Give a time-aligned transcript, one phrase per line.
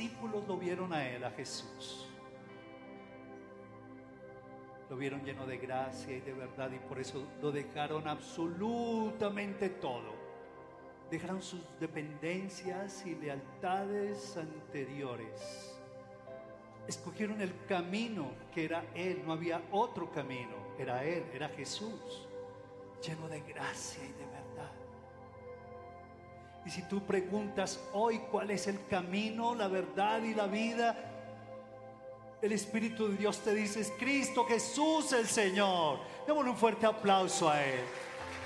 [0.00, 2.06] discípulos lo vieron a él, a Jesús.
[4.88, 10.14] Lo vieron lleno de gracia y de verdad y por eso lo dejaron absolutamente todo.
[11.10, 15.78] Dejaron sus dependencias y lealtades anteriores.
[16.88, 22.26] Escogieron el camino que era Él, no había otro camino, era Él, era Jesús,
[23.06, 24.39] lleno de gracia y de verdad.
[26.64, 30.96] Y si tú preguntas hoy cuál es el camino, la verdad y la vida,
[32.42, 35.98] el Espíritu de Dios te dice, es Cristo Jesús el Señor.
[36.26, 37.84] Démosle un fuerte aplauso a Él.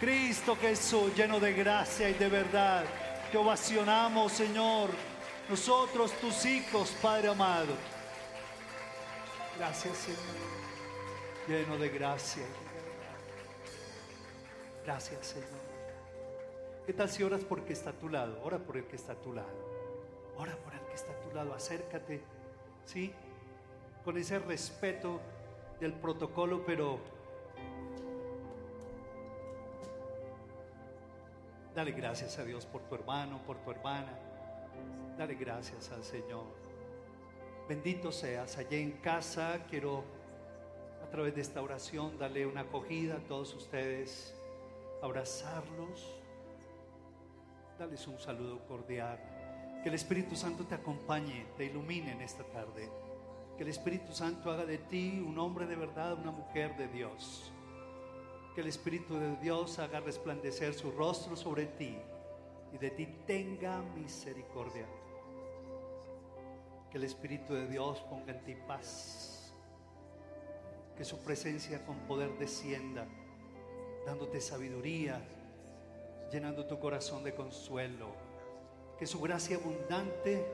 [0.00, 2.84] Cristo Jesús, lleno de gracia y de verdad.
[3.30, 4.90] Te ovacionamos, Señor.
[5.48, 7.74] Nosotros, tus hijos, Padre amado.
[9.58, 10.20] Gracias, Señor.
[11.46, 12.44] Lleno de gracia.
[14.84, 15.63] Gracias, Señor.
[16.86, 18.42] ¿Qué tal si oras porque está a tu lado?
[18.44, 19.48] Ora por el que está a tu lado.
[20.36, 21.54] Ora por el que está a tu lado.
[21.54, 22.20] Acércate.
[22.84, 23.10] ¿Sí?
[24.04, 25.18] Con ese respeto
[25.80, 26.98] del protocolo, pero
[31.74, 34.18] dale gracias a Dios por tu hermano, por tu hermana.
[35.16, 36.44] Dale gracias al Señor.
[37.66, 38.58] Bendito seas.
[38.58, 40.04] Allí en casa quiero
[41.02, 44.34] a través de esta oración darle una acogida a todos ustedes,
[45.02, 46.23] abrazarlos
[47.78, 49.18] Dales un saludo cordial.
[49.82, 52.88] Que el Espíritu Santo te acompañe, te ilumine en esta tarde.
[53.56, 57.52] Que el Espíritu Santo haga de ti un hombre de verdad, una mujer de Dios.
[58.54, 61.98] Que el Espíritu de Dios haga resplandecer su rostro sobre ti
[62.72, 64.86] y de ti tenga misericordia.
[66.92, 69.52] Que el Espíritu de Dios ponga en ti paz.
[70.96, 73.08] Que su presencia con poder descienda,
[74.06, 75.20] dándote sabiduría,
[76.34, 78.08] llenando tu corazón de consuelo.
[78.98, 80.44] Que su gracia abundante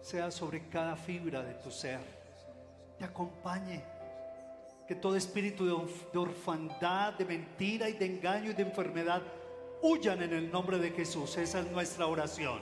[0.00, 2.00] sea sobre cada fibra de tu ser.
[2.98, 3.82] Te acompañe.
[4.88, 9.22] Que todo espíritu de orfandad, de mentira y de engaño y de enfermedad
[9.82, 11.36] huyan en el nombre de Jesús.
[11.36, 12.60] Esa es nuestra oración.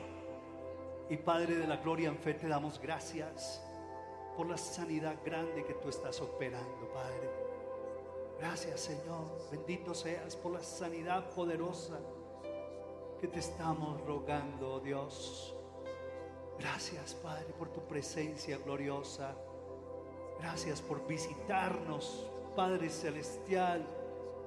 [1.09, 3.63] Y Padre de la Gloria, en fe te damos gracias
[4.37, 7.29] por la sanidad grande que tú estás operando, Padre.
[8.39, 9.49] Gracias, Señor.
[9.51, 11.99] Bendito seas por la sanidad poderosa
[13.23, 15.55] que te estamos rogando, Dios.
[16.59, 19.37] Gracias, Padre, por tu presencia gloriosa.
[20.41, 23.87] Gracias por visitarnos, Padre Celestial.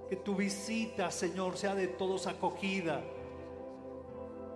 [0.09, 3.02] Que tu visita, Señor, sea de todos acogida.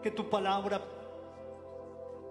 [0.04, 0.82] Que tu palabra,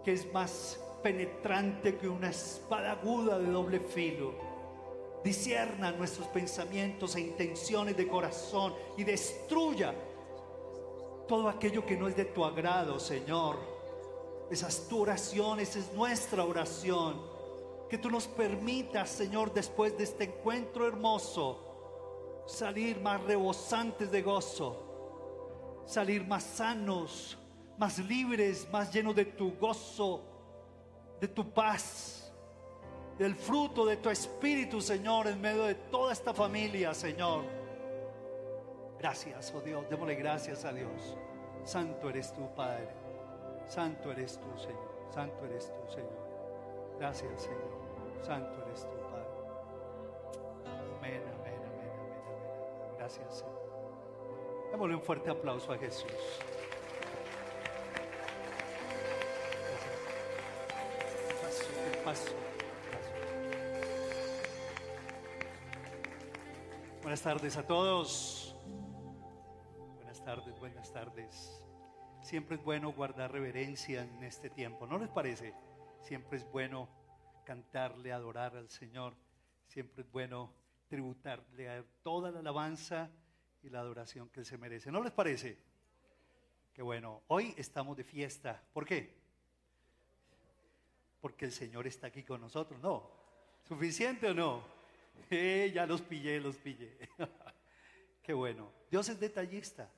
[0.05, 4.35] que es más penetrante que una espada aguda de doble filo,
[5.25, 9.95] disierna nuestros pensamientos e intenciones de corazón y destruya
[11.29, 13.57] todo aquello que no es de tu agrado, Señor.
[14.51, 17.21] Esas tu oración, esa es nuestra oración.
[17.89, 25.85] Que tú nos permitas, Señor, después de este encuentro hermoso, salir más rebosantes de gozo,
[25.87, 27.39] salir más sanos,
[27.77, 30.23] más libres, más llenos de tu gozo,
[31.21, 32.33] de tu paz,
[33.19, 37.58] del fruto de tu espíritu, Señor, en medio de toda esta familia, Señor.
[38.99, 41.17] Gracias, oh Dios, démosle gracias a Dios.
[41.65, 42.89] Santo eres tú, Padre.
[43.69, 44.89] Santo eres tú, Señor.
[45.15, 46.99] Santo eres tú, Señor.
[46.99, 47.71] Gracias, Señor.
[48.23, 49.29] Santo eres tú, Padre.
[50.99, 52.97] Amén, amén, amén, amén, amén.
[52.99, 53.59] Gracias, Señor.
[54.73, 56.11] Démosle un fuerte aplauso a Jesús.
[61.41, 61.65] Paso,
[62.05, 62.33] paso.
[67.03, 68.38] Buenas tardes a todos
[70.59, 71.63] buenas tardes.
[72.21, 75.55] Siempre es bueno guardar reverencia en este tiempo, ¿no les parece?
[76.03, 76.89] Siempre es bueno
[77.45, 79.15] cantarle, adorar al Señor.
[79.67, 80.53] Siempre es bueno
[80.89, 83.11] tributarle toda la alabanza
[83.63, 84.91] y la adoración que Él se merece.
[84.91, 85.59] ¿No les parece?
[86.75, 87.23] Qué bueno.
[87.29, 88.61] Hoy estamos de fiesta.
[88.73, 89.17] ¿Por qué?
[91.21, 92.81] Porque el Señor está aquí con nosotros.
[92.81, 93.09] No.
[93.63, 94.63] ¿Suficiente o no?
[95.31, 96.97] Eh, ya los pillé, los pillé.
[98.23, 98.73] Qué bueno.
[98.91, 99.91] Dios es detallista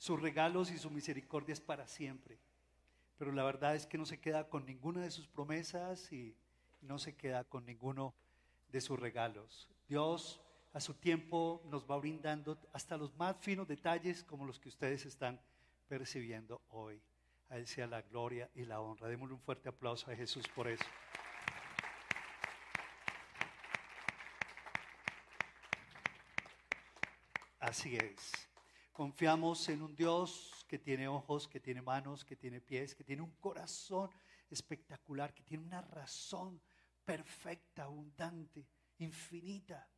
[0.00, 2.38] sus regalos y su misericordia es para siempre.
[3.18, 6.34] Pero la verdad es que no se queda con ninguna de sus promesas y
[6.80, 8.14] no se queda con ninguno
[8.72, 9.68] de sus regalos.
[9.86, 10.40] Dios
[10.72, 15.04] a su tiempo nos va brindando hasta los más finos detalles como los que ustedes
[15.04, 15.38] están
[15.86, 17.02] percibiendo hoy.
[17.50, 19.06] A Él sea la gloria y la honra.
[19.06, 20.84] Démosle un fuerte aplauso a Jesús por eso.
[27.58, 28.49] Así es.
[29.00, 33.22] Confiamos en un Dios que tiene ojos, que tiene manos, que tiene pies, que tiene
[33.22, 34.10] un corazón
[34.50, 36.60] espectacular, que tiene una razón
[37.02, 38.68] perfecta, abundante,
[38.98, 39.88] infinita.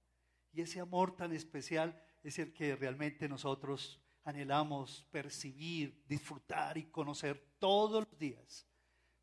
[0.53, 7.45] Y ese amor tan especial es el que realmente nosotros anhelamos percibir, disfrutar y conocer
[7.59, 8.69] todos los días.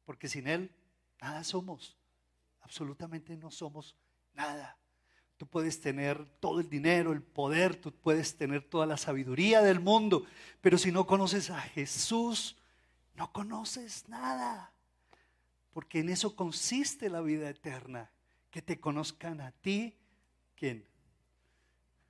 [0.04, 0.76] Porque sin Él
[1.22, 1.98] nada somos,
[2.60, 3.96] absolutamente no somos
[4.34, 4.78] nada.
[5.40, 9.80] Tú puedes tener todo el dinero, el poder, tú puedes tener toda la sabiduría del
[9.80, 10.26] mundo,
[10.60, 12.58] pero si no conoces a Jesús,
[13.16, 14.74] no conoces nada.
[15.72, 18.12] Porque en eso consiste la vida eterna,
[18.52, 19.96] que te conozcan a ti,
[20.58, 20.86] quien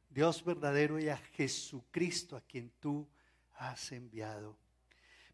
[0.10, 3.08] Dios verdadero y a Jesucristo a quien tú
[3.58, 4.58] has enviado.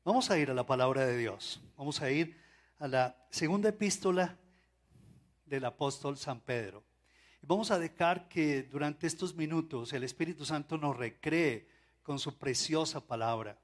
[0.03, 1.61] Vamos a ir a la palabra de Dios.
[1.77, 2.37] Vamos a ir
[2.77, 4.37] a la segunda epístola
[5.45, 6.83] del apóstol San Pedro.
[7.47, 11.67] Vamos a dejar que durante estos minutos el Espíritu Santo nos recree
[12.01, 13.59] con su preciosa palabra.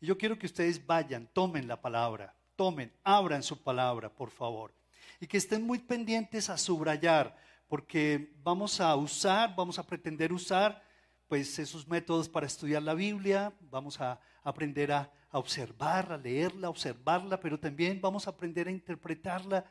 [0.00, 4.72] Y yo quiero que ustedes vayan, tomen la palabra, tomen, abran su palabra, por favor.
[5.18, 7.36] Y que estén muy pendientes a subrayar,
[7.66, 10.80] porque vamos a usar, vamos a pretender usar,
[11.26, 17.40] pues esos métodos para estudiar la Biblia, vamos a aprender a, observar, a leerla, observarla,
[17.40, 19.64] pero también vamos a aprender a interpretarla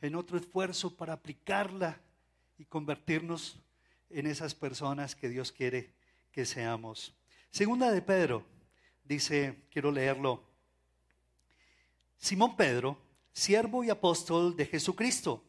[0.00, 2.00] en otro esfuerzo para aplicarla
[2.60, 3.58] y convertirnos
[4.10, 5.94] en esas personas que Dios quiere
[6.30, 7.16] que seamos.
[7.50, 8.44] Segunda de Pedro,
[9.02, 10.44] dice, quiero leerlo.
[12.18, 12.98] Simón Pedro,
[13.32, 15.42] siervo y apóstol de Jesucristo,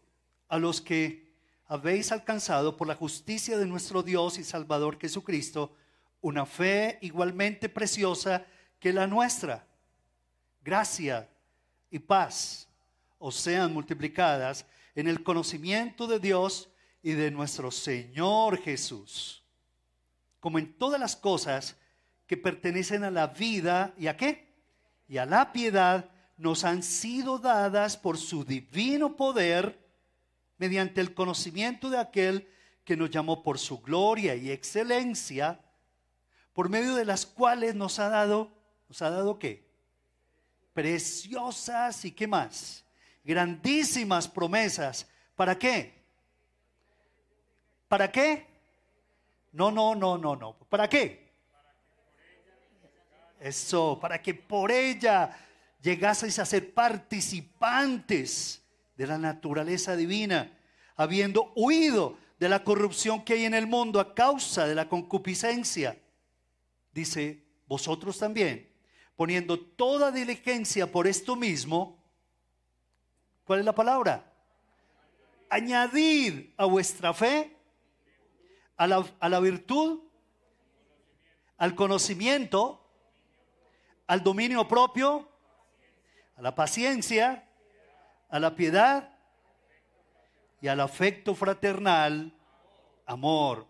[0.48, 1.36] a los que
[1.66, 5.76] habéis alcanzado por la justicia de nuestro Dios y Salvador Jesucristo
[6.22, 8.46] una fe igualmente preciosa
[8.80, 9.68] que la nuestra.
[10.64, 11.30] Gracia
[11.90, 12.70] y paz
[13.20, 14.66] os sean multiplicadas
[14.96, 16.71] en el conocimiento de Dios
[17.04, 19.44] y de nuestro Señor Jesús,
[20.40, 21.76] como en todas las cosas
[22.28, 24.54] que pertenecen a la vida y a qué?
[25.08, 29.80] Y a la piedad nos han sido dadas por su divino poder
[30.58, 32.48] mediante el conocimiento de aquel
[32.84, 35.60] que nos llamó por su gloria y excelencia,
[36.54, 38.52] por medio de las cuales nos ha dado,
[38.88, 39.70] nos ha dado qué?
[40.74, 42.86] Preciosas y qué más?
[43.24, 45.08] Grandísimas promesas.
[45.36, 46.01] ¿Para qué?
[47.92, 48.48] ¿Para qué?
[49.52, 50.54] No, no, no, no, no.
[50.70, 51.30] ¿Para qué?
[53.38, 55.38] Eso, para que por ella
[55.82, 58.64] llegaseis a ser participantes
[58.96, 60.58] de la naturaleza divina,
[60.96, 66.02] habiendo huido de la corrupción que hay en el mundo a causa de la concupiscencia.
[66.94, 68.70] Dice, vosotros también,
[69.18, 72.02] poniendo toda diligencia por esto mismo,
[73.44, 74.32] ¿cuál es la palabra?
[75.50, 77.58] Añadid a vuestra fe
[78.82, 80.00] a la, virtud,
[81.60, 82.84] al conocimiento,
[84.08, 85.30] al dominio propio,
[86.36, 87.48] a la paciencia,
[88.28, 89.16] a la piedad
[90.62, 92.34] y al afecto fraternal,
[93.06, 93.68] amor.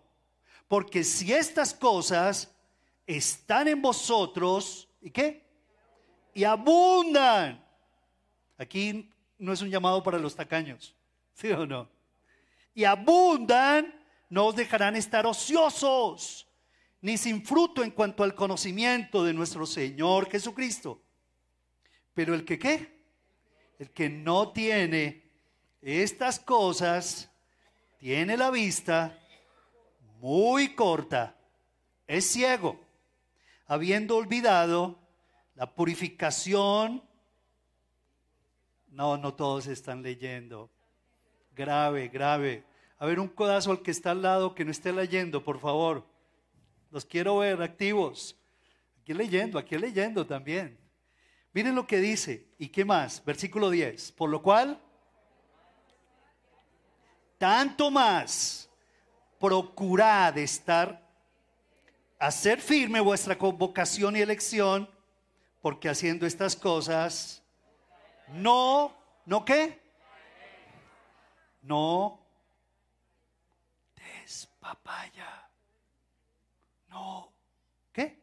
[0.66, 2.50] Porque si estas cosas
[3.06, 5.46] están en vosotros, ¿y qué?
[6.32, 7.62] Y abundan.
[8.56, 10.96] Aquí no es un llamado para los tacaños,
[11.34, 11.86] ¿sí o no?
[12.72, 14.01] Y abundan
[14.32, 16.48] no os dejarán estar ociosos,
[17.02, 21.02] ni sin fruto en cuanto al conocimiento de nuestro Señor Jesucristo.
[22.14, 23.04] Pero el que qué?
[23.78, 25.30] El que no tiene
[25.82, 27.30] estas cosas,
[27.98, 29.18] tiene la vista
[30.18, 31.36] muy corta,
[32.06, 32.80] es ciego,
[33.66, 34.98] habiendo olvidado
[35.56, 37.02] la purificación.
[38.88, 40.70] No, no todos están leyendo.
[41.54, 42.71] Grave, grave.
[43.02, 46.06] A ver, un codazo al que está al lado que no esté leyendo, por favor.
[46.92, 48.36] Los quiero ver activos.
[49.00, 50.78] Aquí leyendo, aquí leyendo también.
[51.52, 52.46] Miren lo que dice.
[52.58, 53.24] ¿Y qué más?
[53.24, 54.12] Versículo 10.
[54.12, 54.80] Por lo cual,
[57.38, 58.70] tanto más,
[59.40, 61.04] procurad estar,
[62.20, 64.88] hacer firme vuestra convocación y elección,
[65.60, 67.42] porque haciendo estas cosas,
[68.28, 68.94] no,
[69.26, 69.82] ¿no qué?
[71.62, 72.21] No
[74.62, 75.50] papaya.
[76.88, 77.34] No.
[77.92, 78.22] ¿Qué?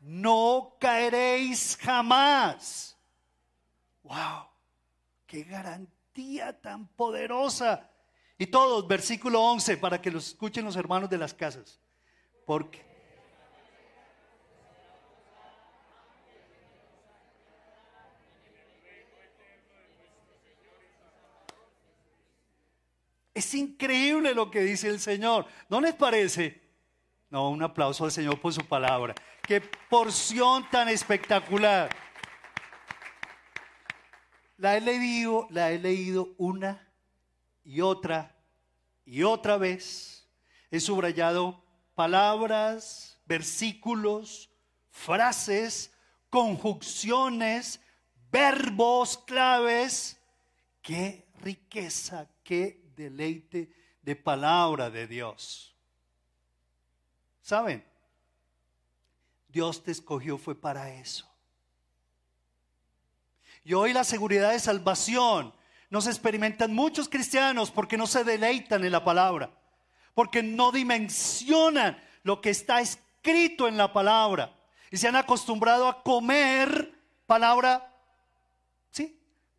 [0.00, 2.98] No caeréis jamás.
[4.02, 4.48] ¡Wow!
[5.26, 7.88] ¡Qué garantía tan poderosa!
[8.38, 11.80] Y todos, versículo 11, para que lo escuchen los hermanos de las casas.
[12.44, 12.89] Porque
[23.40, 25.46] Es increíble lo que dice el Señor.
[25.70, 26.60] ¿No les parece?
[27.30, 29.14] No, un aplauso al Señor por su palabra.
[29.40, 31.88] Qué porción tan espectacular.
[34.58, 36.86] La he leído, la he leído una
[37.64, 38.36] y otra
[39.06, 40.28] y otra vez.
[40.70, 44.50] He subrayado palabras, versículos,
[44.90, 45.94] frases,
[46.28, 47.80] conjunciones,
[48.30, 50.20] verbos claves.
[50.82, 53.70] Qué riqueza, qué deleite
[54.02, 55.74] de palabra de Dios.
[57.42, 57.84] ¿Saben?
[59.48, 61.28] Dios te escogió fue para eso.
[63.64, 65.52] Y hoy la seguridad de salvación
[65.88, 69.50] no se experimentan muchos cristianos porque no se deleitan en la palabra,
[70.14, 74.54] porque no dimensionan lo que está escrito en la palabra
[74.90, 76.94] y se han acostumbrado a comer
[77.26, 77.89] palabra,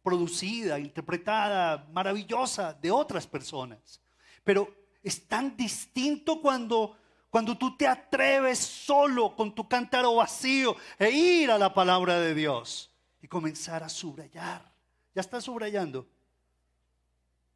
[0.04, 4.02] producida, interpretada, maravillosa de otras personas.
[4.44, 6.98] Pero es tan distinto cuando
[7.32, 12.36] cuando tú te atreves solo con tu cántaro vacío e ir a la palabra de
[12.36, 12.92] Dios
[13.22, 14.70] y comenzar a subrayar.
[15.16, 16.06] Ya está subrayando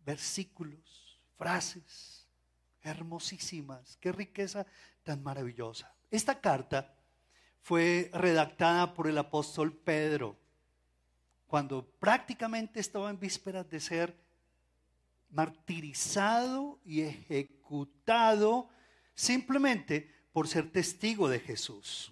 [0.06, 2.26] versículos, frases
[2.84, 3.98] hermosísimas.
[3.98, 4.66] Qué riqueza
[5.04, 5.94] tan maravillosa.
[6.10, 6.96] Esta carta
[7.62, 10.38] fue redactada por el apóstol Pedro
[11.56, 14.14] cuando prácticamente estaba en vísperas de ser
[15.30, 18.68] martirizado y ejecutado
[19.14, 22.12] simplemente por ser testigo de Jesús.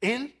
[0.00, 0.34] Él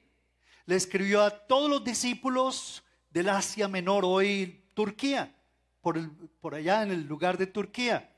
[0.64, 5.36] le escribió a todos los discípulos del Asia Menor, hoy Turquía,
[5.82, 6.00] por,
[6.40, 8.10] por allá en el lugar de Turquía.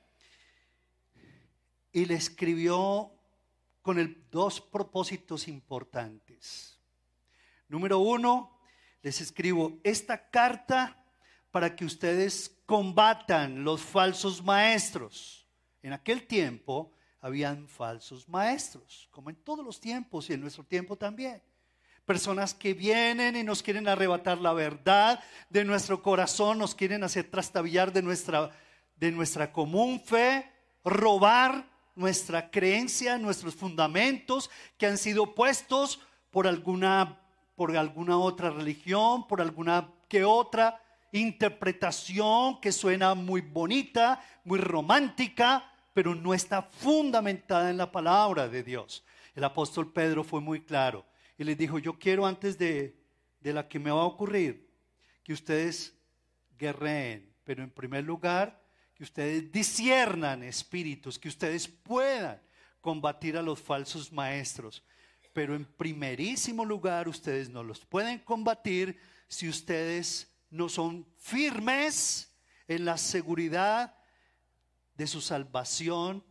[1.91, 3.11] Y le escribió
[3.83, 6.79] con el, dos propósitos importantes.
[7.69, 8.60] Número uno,
[9.03, 10.97] les escribo esta carta
[11.51, 15.47] para que ustedes combatan los falsos maestros.
[15.83, 20.97] En aquel tiempo, habían falsos maestros, como en todos los tiempos y en nuestro tiempo
[20.97, 21.43] también.
[22.05, 27.31] Personas que vienen y nos quieren arrebatar la verdad de nuestro corazón, nos quieren hacer
[27.31, 28.51] trastabillar de nuestra,
[28.97, 30.51] de nuestra común fe,
[30.83, 37.21] robar nuestra creencia, nuestros fundamentos que han sido puestos por alguna,
[37.61, 45.71] por alguna otra religión, por alguna que otra interpretación que suena muy bonita, muy romántica,
[45.93, 49.05] pero no está fundamentada en la palabra de Dios.
[49.35, 51.05] El apóstol Pedro fue muy claro
[51.37, 52.97] y les dijo, yo quiero antes de,
[53.41, 54.67] de la que me va a ocurrir,
[55.23, 55.95] que ustedes
[56.59, 58.59] guerreen, pero en primer lugar,
[58.95, 62.41] que ustedes disiernan espíritus, que ustedes puedan
[62.81, 64.83] combatir a los falsos maestros.
[65.33, 72.33] Pero en primerísimo lugar, ustedes no los pueden combatir si ustedes no son firmes
[72.67, 73.95] en la seguridad
[74.95, 76.25] de su salvación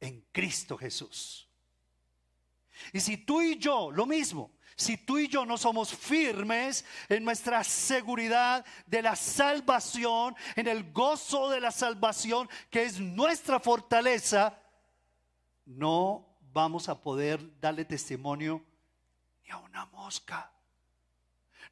[0.00, 1.48] en Cristo Jesús.
[2.92, 7.24] Y si tú y yo, lo mismo, si tú y yo no somos firmes en
[7.24, 14.58] nuestra seguridad de la salvación, en el gozo de la salvación, que es nuestra fortaleza,
[15.64, 18.62] no vamos a poder darle testimonio
[19.42, 20.50] ni a una mosca.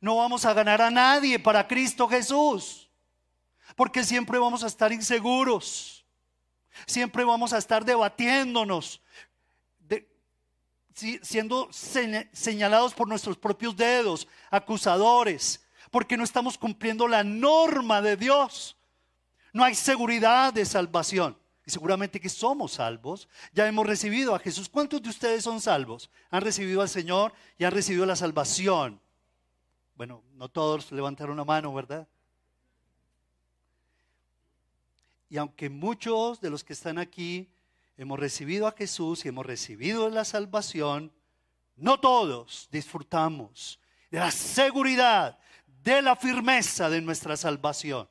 [0.00, 2.90] No vamos a ganar a nadie para Cristo Jesús,
[3.76, 6.04] porque siempre vamos a estar inseguros.
[6.86, 9.00] Siempre vamos a estar debatiéndonos,
[11.22, 18.76] siendo señalados por nuestros propios dedos, acusadores, porque no estamos cumpliendo la norma de Dios.
[19.52, 21.38] No hay seguridad de salvación.
[21.64, 23.28] Y seguramente que somos salvos.
[23.52, 24.69] Ya hemos recibido a Jesús.
[24.69, 26.11] ¿Cuántos de ustedes son salvos?
[26.31, 29.00] Han recibido al Señor y han recibido la salvación.
[29.95, 32.09] Bueno, no todos levantaron la mano, ¿verdad?
[35.28, 37.49] Y aunque muchos de los que están aquí
[37.97, 41.12] hemos recibido a Jesús y hemos recibido la salvación,
[41.76, 43.78] no todos disfrutamos
[44.11, 45.38] de la seguridad,
[45.83, 48.09] de la firmeza de nuestra salvación.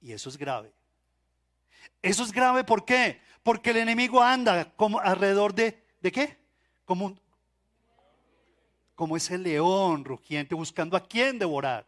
[0.00, 0.72] Y eso es grave.
[2.04, 3.20] Eso es grave ¿por qué?
[3.42, 6.38] Porque el enemigo anda como alrededor de ¿de qué?
[6.84, 7.16] Como
[8.94, 11.86] como ese león rugiente buscando a quién devorar.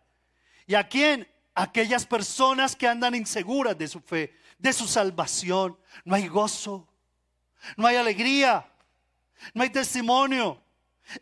[0.67, 1.29] ¿Y a quién?
[1.57, 5.77] aquellas personas que andan inseguras de su fe, de su salvación.
[6.05, 6.87] No hay gozo,
[7.77, 8.71] no hay alegría,
[9.55, 10.63] no hay testimonio.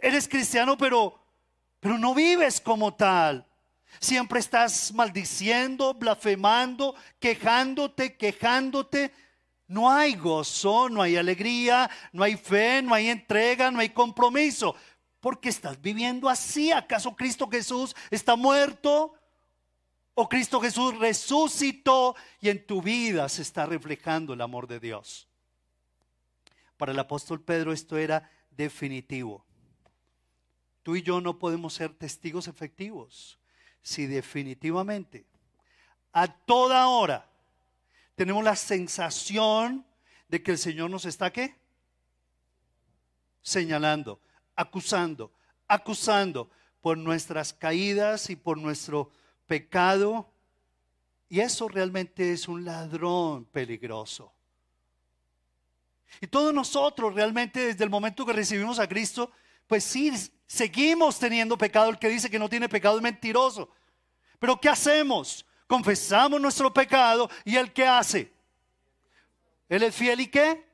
[0.01, 1.19] Eres cristiano, pero,
[1.79, 3.47] pero no vives como tal.
[4.01, 9.13] Siempre estás maldiciendo, blasfemando, quejándote, quejándote.
[9.67, 14.75] No hay gozo, no hay alegría, no hay fe, no hay entrega, no hay compromiso.
[15.21, 16.71] Porque estás viviendo así.
[16.71, 19.15] ¿Acaso Cristo Jesús está muerto?
[20.15, 25.27] O Cristo Jesús resucitó y en tu vida se está reflejando el amor de Dios.
[26.77, 29.45] Para el apóstol Pedro esto era definitivo.
[30.83, 33.39] Tú y yo no podemos ser testigos efectivos
[33.85, 35.27] si definitivamente
[36.11, 37.29] a toda hora
[38.15, 39.85] tenemos la sensación
[40.29, 41.55] de que el Señor nos está qué?
[43.43, 44.21] Señalando,
[44.57, 45.33] acusando,
[45.69, 46.51] acusando
[46.81, 49.11] por nuestras caídas y por nuestro
[49.47, 50.33] pecado.
[51.29, 54.33] Y eso realmente es un ladrón peligroso.
[56.23, 59.31] Y todos nosotros realmente desde el momento que recibimos a Cristo,
[59.67, 60.13] pues sí,
[60.47, 61.91] seguimos teniendo pecado.
[61.91, 63.69] El que dice que no tiene pecado es mentiroso.
[64.39, 65.45] Pero ¿qué hacemos?
[65.67, 68.33] Confesamos nuestro pecado y el que hace.
[69.69, 70.65] Él es fiel y qué?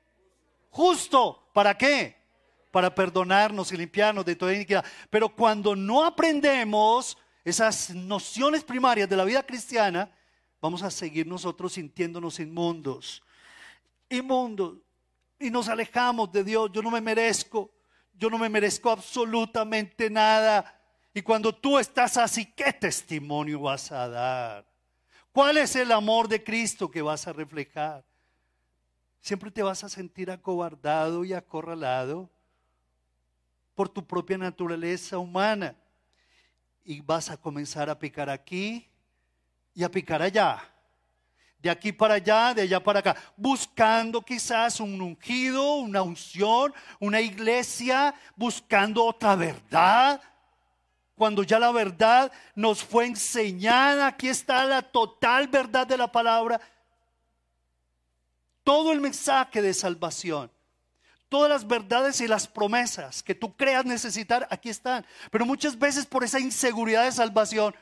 [0.70, 1.48] Justo.
[1.52, 2.16] ¿Para qué?
[2.70, 4.84] Para perdonarnos y limpiarnos de toda iniquidad.
[5.08, 10.10] Pero cuando no aprendemos esas nociones primarias de la vida cristiana,
[10.60, 13.22] vamos a seguir nosotros sintiéndonos inmundos.
[14.08, 14.78] Inmundos.
[15.38, 16.70] Y nos alejamos de Dios.
[16.72, 17.70] Yo no me merezco.
[18.14, 20.80] Yo no me merezco absolutamente nada.
[21.12, 24.66] Y cuando tú estás así, ¿qué testimonio vas a dar?
[25.32, 28.04] ¿Cuál es el amor de Cristo que vas a reflejar?
[29.20, 32.30] Siempre te vas a sentir acobardado y acorralado
[33.74, 35.76] por tu propia naturaleza humana.
[36.84, 38.88] Y vas a comenzar a picar aquí
[39.74, 40.62] y a picar allá.
[41.62, 43.16] De aquí para allá, de allá para acá.
[43.36, 50.20] Buscando quizás un ungido, una unción, una iglesia, buscando otra verdad
[51.20, 56.58] cuando ya la verdad nos fue enseñada, aquí está la total verdad de la palabra,
[58.64, 60.50] todo el mensaje de salvación,
[61.28, 65.04] todas las verdades y las promesas que tú creas necesitar, aquí están.
[65.30, 67.74] Pero muchas veces por esa inseguridad de salvación,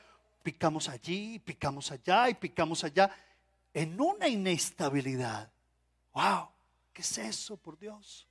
[0.42, 3.08] picamos allí, picamos allá y picamos allá,
[3.78, 5.52] en una inestabilidad.
[6.12, 6.48] ¡Wow!
[6.92, 8.26] ¿Qué es eso, por Dios?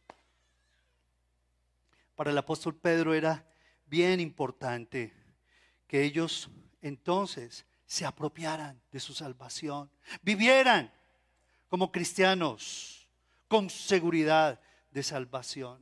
[2.17, 3.47] Para el apóstol Pedro era
[3.85, 5.13] bien importante
[5.87, 6.49] que ellos
[6.81, 9.89] entonces se apropiaran de su salvación,
[10.21, 10.91] vivieran
[11.69, 13.07] como cristianos
[13.47, 14.59] con seguridad
[14.91, 15.81] de salvación,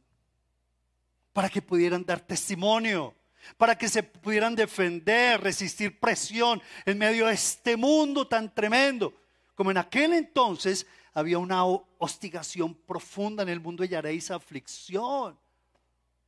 [1.34, 3.16] para que pudieran dar testimonio,
[3.58, 9.25] para que se pudieran defender, resistir presión en medio de este mundo tan tremendo,
[9.56, 15.38] como en aquel entonces había una hostigación profunda en el mundo y haréis aflicción.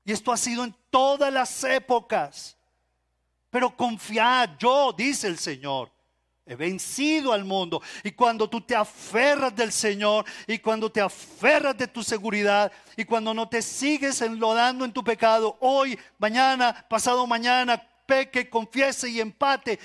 [0.06, 2.58] Y esto ha sido en todas las épocas.
[3.50, 5.92] Pero confiad, yo, dice el Señor,
[6.46, 7.82] he vencido al mundo.
[8.04, 13.04] Y cuando tú te aferras del Señor y cuando te aferras de tu seguridad y
[13.04, 19.20] cuando no te sigues enlodando en tu pecado, hoy, mañana, pasado mañana, peque, confiese y
[19.20, 19.78] empate,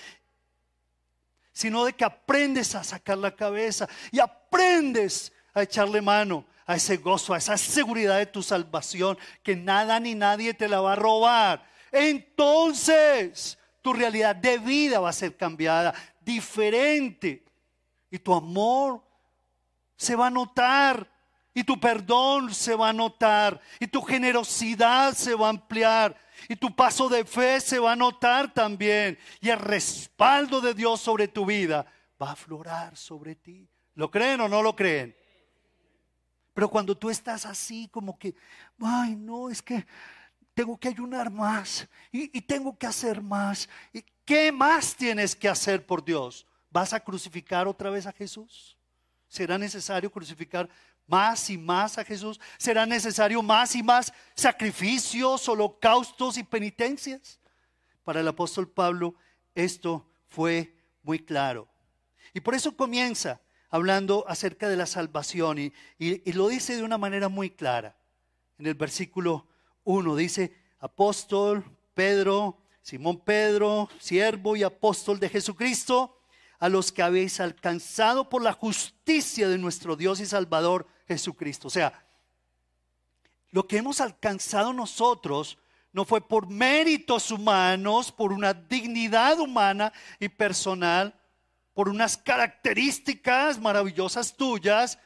[1.53, 6.97] sino de que aprendes a sacar la cabeza y aprendes a echarle mano a ese
[6.97, 10.97] gozo, a esa seguridad de tu salvación, que nada ni nadie te la va a
[10.97, 11.67] robar.
[11.91, 17.45] Entonces tu realidad de vida va a ser cambiada, diferente.
[18.11, 19.03] Y tu amor
[19.97, 21.12] se va a notar.
[21.55, 23.61] Y tu perdón se va a notar.
[23.79, 26.17] Y tu generosidad se va a ampliar.
[26.49, 29.19] Y tu paso de fe se va a notar también.
[29.41, 31.87] Y el respaldo de Dios sobre tu vida
[32.21, 33.69] va a aflorar sobre ti.
[33.95, 35.15] ¿Lo creen o no lo creen?
[36.55, 38.35] Pero cuando tú estás así como que,
[38.81, 39.87] ay, no, es que
[40.55, 43.69] tengo que ayunar más y, tengo que hacer más.
[43.93, 46.47] ¿Y ¿Qué más tienes que hacer por Dios?
[46.71, 48.77] ¿Vas a crucificar otra vez a Jesús?
[49.29, 50.69] ¿Será necesario crucificar
[51.07, 52.41] más y más a Jesús?
[52.59, 57.39] ¿Será necesario más y más sacrificios, holocaustos y penitencias?
[58.05, 59.15] Para el apóstol Pablo
[59.55, 61.69] esto fue muy claro.
[62.35, 65.73] Y por eso comienza hablando acerca de la salvación y,
[66.33, 67.97] lo dice de una manera muy clara.
[68.59, 69.47] En el versículo
[69.85, 76.22] 1 dice, apóstol Pedro, Simón Pedro, siervo y apóstol de Jesucristo,
[76.63, 81.67] a los que habéis alcanzado por la justicia de nuestro Dios y Salvador Jesucristo.
[81.67, 82.07] O sea,
[83.51, 85.59] lo que hemos alcanzado nosotros
[85.93, 91.13] no fue por méritos humanos, por una dignidad humana y personal,
[91.75, 95.01] por unas características maravillosas tuyas,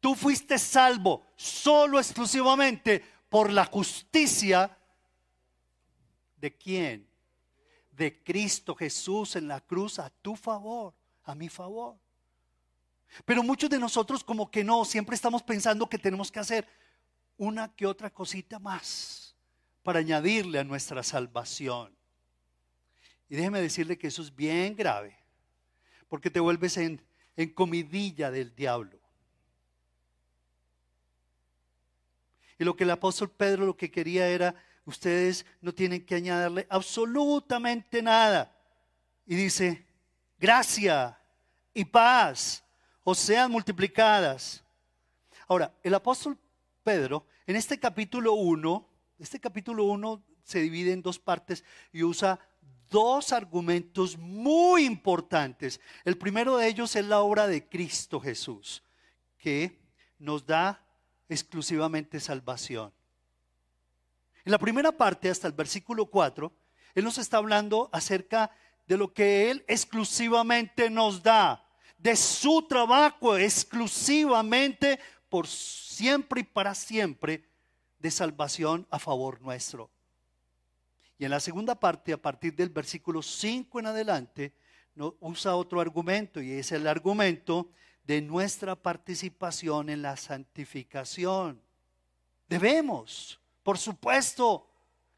[0.00, 4.74] tú fuiste salvo solo exclusivamente por la justicia
[6.38, 7.06] de quién?
[7.96, 11.98] De Cristo Jesús en la cruz a tu favor, a mi favor.
[13.24, 16.68] Pero muchos de nosotros como que no, siempre estamos pensando que tenemos que hacer
[17.36, 19.34] una que otra cosita más
[19.82, 21.96] para añadirle a nuestra salvación.
[23.28, 25.16] Y déjeme decirle que eso es bien grave
[26.08, 27.02] porque te vuelves en,
[27.54, 28.98] comidilla del diablo.
[32.58, 34.54] Y lo que el apóstol Pedro lo que quería era,
[34.86, 38.52] ustedes no tienen que añadirle absolutamente nada.
[39.28, 39.84] y dice,
[40.38, 41.18] gracia
[41.74, 42.64] y paz
[43.02, 44.64] os sean multiplicadas.
[45.48, 46.38] Ahora, el apóstol
[46.82, 52.38] Pedro, en este capítulo 1, este capítulo 1 se divide en dos partes y usa
[52.90, 55.80] dos argumentos muy importantes.
[56.04, 58.82] El primero de ellos es la obra de Cristo Jesús,
[59.38, 59.80] que
[60.18, 60.84] nos da
[61.28, 62.92] exclusivamente salvación.
[64.46, 66.52] En la primera parte, hasta el versículo 4,
[66.94, 68.52] Él nos está hablando acerca
[68.86, 76.76] de lo que Él exclusivamente nos da, de su trabajo exclusivamente por siempre y para
[76.76, 77.44] siempre
[77.98, 79.90] de salvación a favor nuestro.
[81.18, 84.52] Y en la segunda parte, a partir del versículo 5 en adelante,
[85.18, 87.72] usa otro argumento y es el argumento
[88.04, 91.60] de nuestra participación en la santificación.
[92.48, 94.70] Debemos, por supuesto,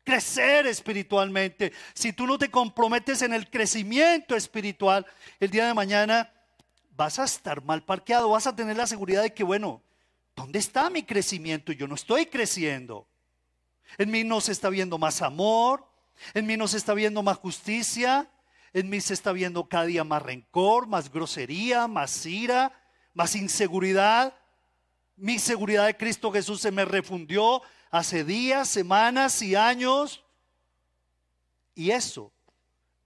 [0.03, 1.71] crecer espiritualmente.
[1.93, 5.05] Si tú no te comprometes en el crecimiento espiritual,
[5.39, 6.33] el día de mañana
[6.97, 9.83] vas a estar mal parqueado, vas a tener la seguridad de que, bueno,
[10.35, 11.73] ¿dónde está mi crecimiento?
[11.73, 13.07] Yo no estoy creciendo.
[13.99, 15.87] En mí no se está viendo más amor,
[16.33, 18.31] en mí no se está viendo más justicia,
[18.73, 22.73] en mí se está viendo cada día más rencor, más grosería, más ira,
[23.13, 24.35] más inseguridad.
[25.17, 30.25] Mi seguridad de Cristo Jesús se me refundió hace días, semanas y años.
[31.75, 32.33] Y eso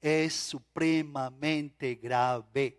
[0.00, 2.78] es supremamente grave.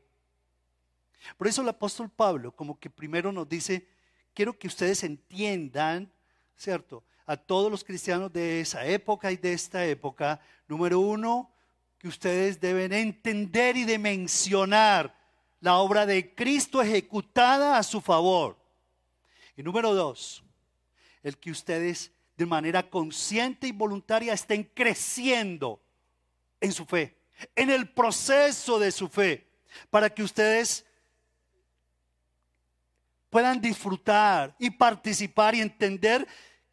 [1.38, 3.88] Por eso el apóstol Pablo como que primero nos dice,
[4.34, 6.12] quiero que ustedes entiendan,
[6.58, 7.04] ¿cierto?
[7.26, 11.50] A todos los cristianos de esa época y de esta época, número uno,
[11.98, 15.16] que ustedes deben entender y de mencionar
[15.62, 18.58] la obra de Cristo ejecutada a su favor.
[19.56, 20.42] Y número dos,
[21.23, 25.81] el que ustedes de manera consciente y voluntaria estén creciendo
[26.59, 27.17] en su fe,
[27.55, 29.47] en el proceso de su fe,
[29.89, 30.86] para que ustedes
[33.29, 36.27] puedan disfrutar y participar y entender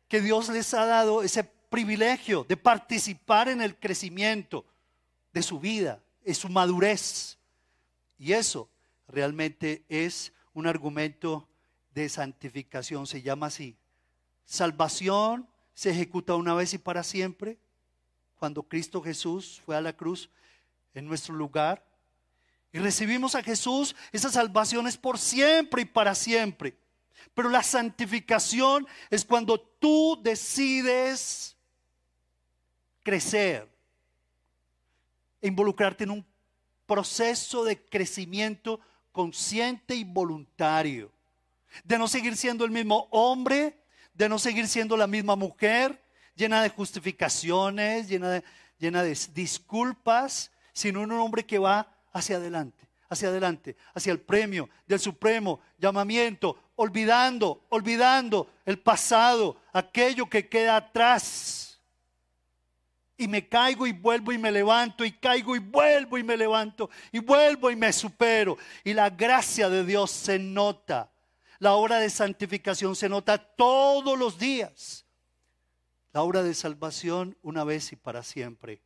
[0.08, 4.66] que Dios les ha dado ese privilegio de participar en el crecimiento
[5.32, 7.38] de su vida, en su madurez.
[8.18, 8.68] Y eso
[9.08, 11.48] realmente es un argumento
[11.94, 13.79] de santificación, se llama así.
[14.50, 17.56] Salvación se ejecuta una vez y para siempre,
[18.36, 20.28] cuando Cristo Jesús fue a la cruz
[20.92, 21.86] en nuestro lugar.
[22.72, 26.76] Y recibimos a Jesús, esa salvación es por siempre y para siempre.
[27.32, 31.56] Pero la santificación es cuando tú decides
[33.04, 33.70] crecer,
[35.42, 36.26] involucrarte en un
[36.86, 38.80] proceso de crecimiento
[39.12, 41.12] consciente y voluntario,
[41.84, 43.79] de no seguir siendo el mismo hombre
[44.20, 45.98] de no seguir siendo la misma mujer,
[46.36, 48.44] llena de justificaciones, llena de,
[48.78, 54.68] llena de disculpas, sino un hombre que va hacia adelante, hacia adelante, hacia el premio
[54.86, 61.80] del supremo llamamiento, olvidando, olvidando el pasado, aquello que queda atrás.
[63.16, 66.90] Y me caigo y vuelvo y me levanto, y caigo y vuelvo y me levanto,
[67.10, 68.58] y vuelvo y me supero.
[68.84, 71.10] Y la gracia de Dios se nota
[71.60, 75.04] la obra de santificación se nota todos los días.
[76.12, 78.80] La obra de salvación una vez y para siempre.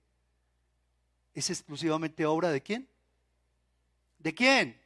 [1.33, 2.89] ¿Es exclusivamente obra de quién?
[4.19, 4.79] ¿De quién?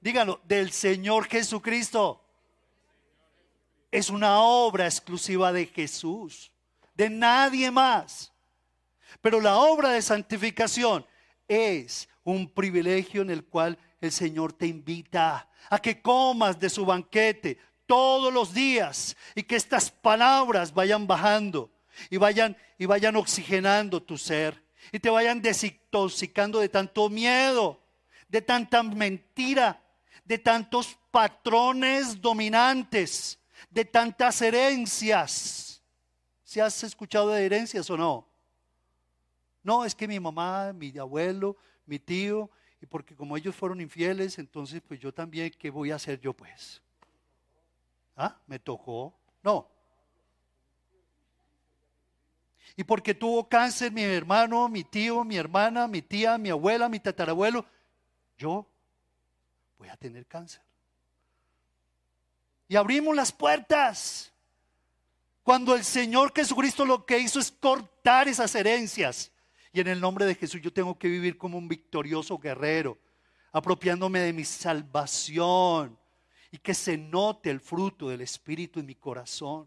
[0.00, 2.24] Díganlo, del Señor Jesucristo.
[3.90, 6.50] Es una obra exclusiva de Jesús,
[6.94, 8.32] de nadie más.
[9.20, 11.06] Pero la obra de santificación
[11.46, 16.84] es un privilegio en el cual el Señor te invita a que comas de su
[16.84, 21.70] banquete todos los días y que estas palabras vayan bajando
[22.10, 24.60] y vayan y vayan oxigenando tu ser
[24.90, 27.80] y te vayan desintoxicando de tanto miedo,
[28.28, 29.80] de tanta mentira,
[30.24, 33.38] de tantos patrones dominantes,
[33.70, 35.80] de tantas herencias.
[36.42, 38.28] ¿Si has escuchado de herencias o no?
[39.62, 42.50] No, es que mi mamá, mi abuelo, mi tío,
[42.82, 46.32] y porque como ellos fueron infieles, entonces pues yo también, ¿qué voy a hacer yo
[46.32, 46.82] pues?
[48.16, 48.36] ¿Ah?
[48.48, 49.14] ¿Me tocó?
[49.40, 49.68] No.
[52.76, 56.98] Y porque tuvo cáncer mi hermano, mi tío, mi hermana, mi tía, mi abuela, mi
[56.98, 57.64] tatarabuelo,
[58.36, 58.66] yo
[59.78, 60.60] voy a tener cáncer.
[62.66, 64.32] Y abrimos las puertas.
[65.44, 69.31] Cuando el Señor Jesucristo lo que hizo es cortar esas herencias.
[69.72, 72.98] Y en el nombre de Jesús yo tengo que vivir como un victorioso guerrero,
[73.52, 75.98] apropiándome de mi salvación
[76.50, 79.66] y que se note el fruto del Espíritu en mi corazón.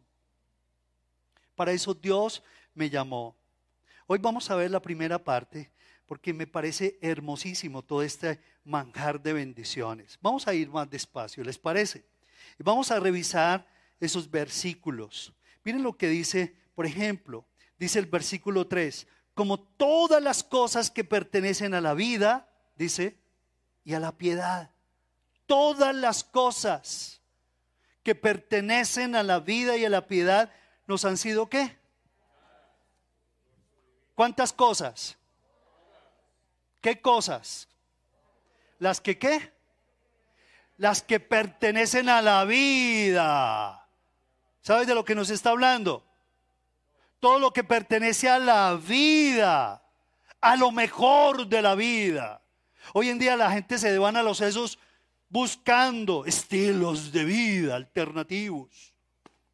[1.55, 2.43] Para eso Dios
[2.75, 3.35] me llamó.
[4.05, 5.71] Hoy vamos a ver la primera parte,
[6.05, 10.19] porque me parece hermosísimo todo este manjar de bendiciones.
[10.21, 12.05] Vamos a ir más despacio, ¿les parece?
[12.59, 13.67] Y vamos a revisar
[13.99, 15.33] esos versículos.
[15.63, 17.45] Miren lo que dice, por ejemplo,
[17.79, 23.19] dice el versículo 3, como todas las cosas que pertenecen a la vida, dice,
[23.83, 24.71] y a la piedad.
[25.45, 27.21] Todas las cosas
[28.01, 30.51] que pertenecen a la vida y a la piedad
[30.87, 31.77] nos han sido qué?
[34.15, 35.17] ¿Cuántas cosas?
[36.81, 37.67] ¿Qué cosas?
[38.79, 39.53] ¿Las que qué?
[40.77, 43.87] Las que pertenecen a la vida.
[44.61, 46.05] ¿Sabes de lo que nos está hablando?
[47.25, 49.83] Todo lo que pertenece a la vida,
[50.39, 52.39] a lo mejor de la vida.
[52.93, 54.77] Hoy en día la gente se van a los sesos
[55.27, 58.93] buscando estilos de vida alternativos.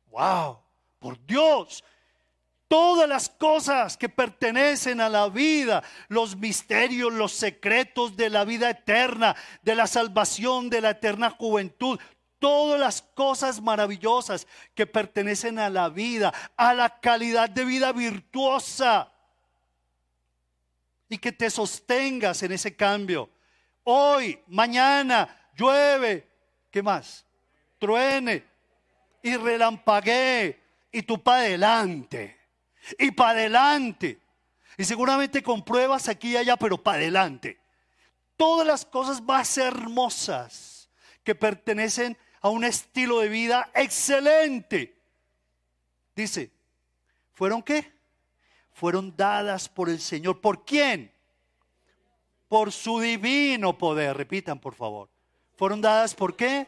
[0.08, 0.60] ¡Wow!
[1.00, 1.82] Por Dios,
[2.68, 8.70] todas las cosas que pertenecen a la vida, los misterios, los secretos de la vida
[8.70, 11.98] eterna, de la salvación, de la eterna juventud,
[12.42, 19.14] todas las cosas maravillosas que pertenecen a la vida, a la calidad de vida virtuosa
[21.08, 23.30] y que te sostengas en ese cambio.
[23.84, 26.28] Hoy, mañana, llueve,
[26.72, 27.24] ¿qué más?
[27.78, 28.44] Truene
[29.22, 30.60] y relampaguee
[30.92, 32.40] y tú para adelante
[32.98, 34.20] y para adelante.
[34.78, 37.60] Y seguramente con pruebas aquí y allá, pero para adelante.
[38.36, 40.90] Todas las cosas más hermosas
[41.24, 44.98] que pertenecen a un estilo de vida excelente.
[46.16, 46.52] Dice,
[47.34, 47.92] ¿fueron qué?
[48.72, 50.42] Fueron dadas por el Señor.
[50.42, 51.12] ¿Por quién?
[52.48, 54.18] Por su divino poder.
[54.18, 55.10] Repitan, por favor.
[55.56, 56.68] ¿Fueron dadas por qué?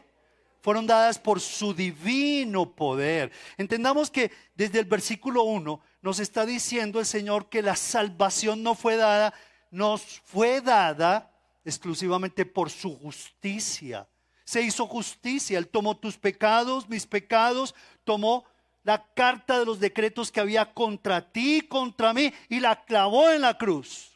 [0.62, 3.32] Fueron dadas por su divino poder.
[3.58, 8.74] Entendamos que desde el versículo 1 nos está diciendo el Señor que la salvación no
[8.74, 9.34] fue dada,
[9.70, 11.30] nos fue dada
[11.64, 14.08] exclusivamente por su justicia.
[14.44, 18.44] Se hizo justicia, Él tomó tus pecados, mis pecados, tomó
[18.82, 23.40] la carta de los decretos que había contra ti, contra mí, y la clavó en
[23.40, 24.12] la cruz.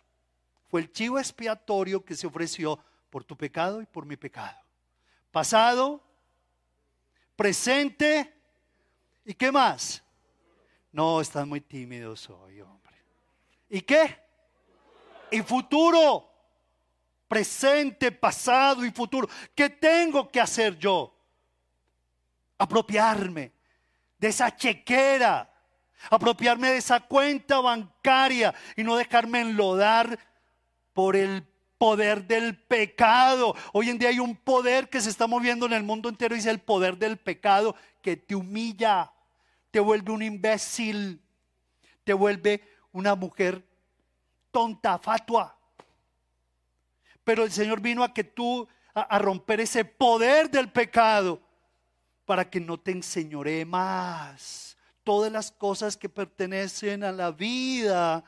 [0.69, 4.59] Fue el chivo expiatorio que se ofreció por tu pecado y por mi pecado.
[5.31, 6.03] Pasado,
[7.35, 8.35] presente,
[9.25, 10.03] ¿y qué más?
[10.93, 12.97] No, están muy tímidos hoy, hombre.
[13.71, 14.19] ¿Y qué?
[15.31, 16.28] Y futuro.
[17.29, 19.29] Presente, pasado y futuro.
[19.55, 21.15] ¿Qué tengo que hacer yo?
[22.57, 23.53] Apropiarme
[24.19, 25.53] de esa chequera.
[26.11, 30.19] Apropiarme de esa cuenta bancaria y no dejarme enlodar
[30.93, 33.55] por el poder del pecado.
[33.73, 36.39] Hoy en día hay un poder que se está moviendo en el mundo entero y
[36.39, 39.13] es el poder del pecado que te humilla
[39.71, 41.21] te vuelve un imbécil,
[42.05, 42.63] te vuelve
[42.93, 43.65] una mujer
[44.51, 45.58] tonta, fatua.
[47.29, 51.43] Pero el Señor vino a que tú, a, romper ese poder del pecado,
[52.25, 54.79] para que no te enseñoree más.
[55.05, 58.25] Todas las cosas que pertenecen a la vida,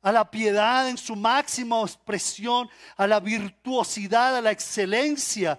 [0.00, 5.58] a la piedad en su máxima expresión, a la virtuosidad, a la excelencia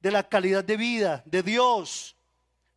[0.00, 2.16] de la calidad de vida de Dios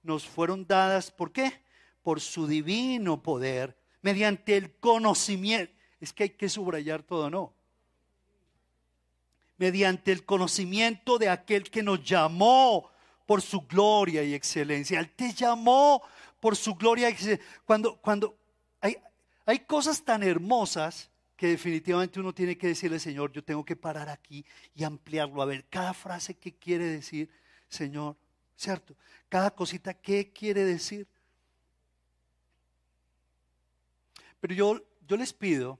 [0.04, 1.64] nos fueron dadas, ¿por qué?
[2.04, 5.74] Por su divino poder, mediante el conocimiento.
[6.00, 7.55] Es que hay que subrayar todo, ¿no?
[9.58, 12.90] Mediante el conocimiento de aquel que nos llamó
[13.26, 15.00] por su gloria y excelencia.
[15.00, 16.02] Él te llamó
[16.40, 17.46] por su gloria y excelencia.
[17.66, 18.38] Cuando, cuando
[18.82, 18.98] hay,
[19.46, 24.10] hay cosas tan hermosas que definitivamente uno tiene que decirle, Señor, yo tengo que parar
[24.10, 27.30] aquí y ampliarlo, a ver cada frase que quiere decir,
[27.68, 28.16] Señor,
[28.56, 28.96] ¿cierto?
[29.28, 31.08] Cada cosita, ¿qué quiere decir?
[34.40, 35.80] Pero yo, yo les pido,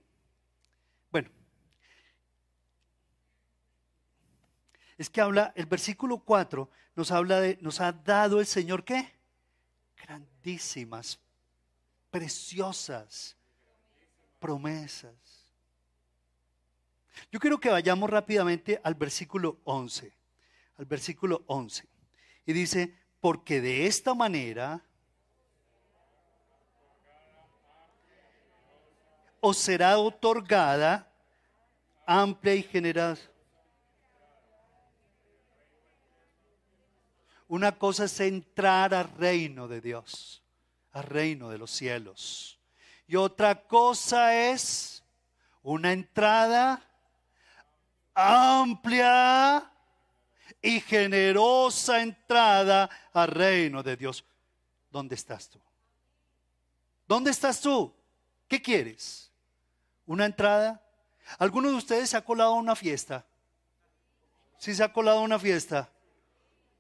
[1.12, 1.30] bueno,
[4.98, 9.14] es que habla, el versículo 4 nos habla de, nos ha dado el Señor qué?
[10.02, 11.20] Grandísimas,
[12.10, 13.36] preciosas
[14.40, 15.14] promesas.
[17.32, 20.14] Yo quiero que vayamos rápidamente al versículo 11,
[20.78, 21.88] al versículo 11.
[22.46, 24.82] Y dice, porque de esta manera
[29.40, 31.12] os será otorgada
[32.06, 33.35] amplia y generosa.
[37.48, 40.44] Una cosa es entrar al reino de Dios,
[40.92, 42.60] al reino de los cielos.
[43.08, 45.04] Y otra cosa es
[45.62, 46.82] una entrada
[48.16, 49.72] amplia
[50.62, 54.26] y generosa entrada al reino de Dios.
[54.90, 55.60] ¿Dónde estás tú?
[57.08, 57.94] ¿Dónde estás tú?
[58.48, 59.32] ¿Qué quieres?
[60.08, 60.82] ¿Una entrada?
[61.38, 63.26] ¿Alguno de ustedes se ha colado a una fiesta?
[64.58, 65.90] ¿Sí se ha colado a una fiesta?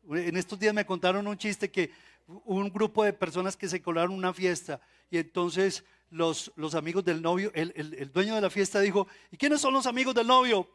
[0.09, 1.91] En estos días me contaron un chiste que
[2.27, 7.21] un grupo de personas que se colaron una fiesta y entonces los, los amigos del
[7.21, 10.69] novio, el, el, dueño de la fiesta dijo, ¿y quiénes son los amigos del novio?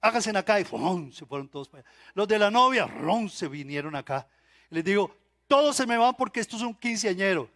[0.00, 1.90] Háganse acá y se fueron todos para allá.
[2.14, 2.88] Los de la novia,
[3.30, 4.28] se vinieron acá.
[4.70, 5.14] Les digo,
[5.46, 7.48] todos se me van porque esto es un quinceañero.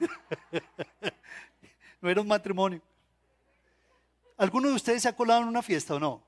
[2.00, 2.80] no era un matrimonio.
[4.36, 6.22] ¿Alguno de ustedes se ha colado en una fiesta o no?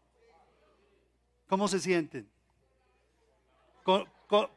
[1.46, 2.28] ¿Cómo se sienten?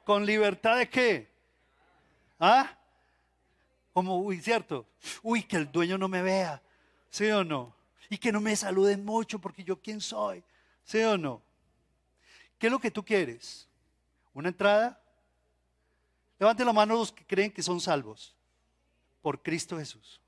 [0.04, 1.32] ¿Con, libertad de qué?
[2.38, 2.78] ¿Ah?
[3.94, 4.86] Como, uy, cierto.
[5.24, 6.62] Uy, que el dueño no me vea.
[7.10, 7.74] ¿Sí o no?
[8.10, 10.44] Y que no me saluden mucho porque yo quién soy.
[10.84, 11.41] ¿Sí o no?
[12.58, 13.70] ¿Qué es lo que tú quieres?
[14.34, 15.02] ¿Una entrada?
[16.38, 18.36] Levanten la mano los que creen que son salvos
[19.22, 20.20] por Cristo Jesús.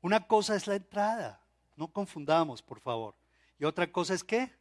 [0.00, 1.40] Una cosa es la entrada,
[1.76, 3.14] no confundamos, por favor.
[3.58, 4.52] Y otra cosa es qué?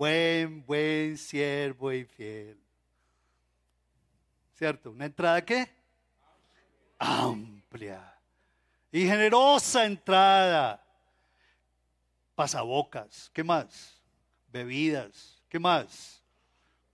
[0.00, 2.58] Buen, buen siervo y fiel.
[4.54, 4.92] ¿Cierto?
[4.92, 5.68] ¿Una entrada qué?
[6.98, 8.18] Amplia.
[8.90, 10.82] Y generosa entrada.
[12.34, 13.30] Pasabocas.
[13.34, 14.00] ¿Qué más?
[14.50, 15.38] Bebidas.
[15.50, 16.24] ¿Qué más?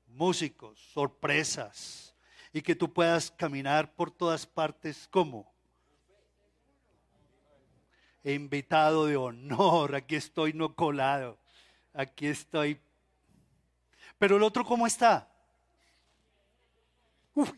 [0.09, 2.12] Músicos, sorpresas.
[2.53, 5.07] Y que tú puedas caminar por todas partes.
[5.12, 5.49] ¿Cómo?
[8.25, 11.38] invitado de honor, aquí estoy no colado,
[11.95, 12.81] aquí estoy.
[14.18, 15.29] Pero el otro, ¿cómo está?
[17.35, 17.48] Uy,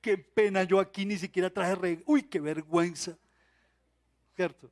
[0.00, 2.02] qué pena, yo aquí ni siquiera traje rey.
[2.06, 3.16] Uy, qué vergüenza.
[4.36, 4.70] ¿Cierto?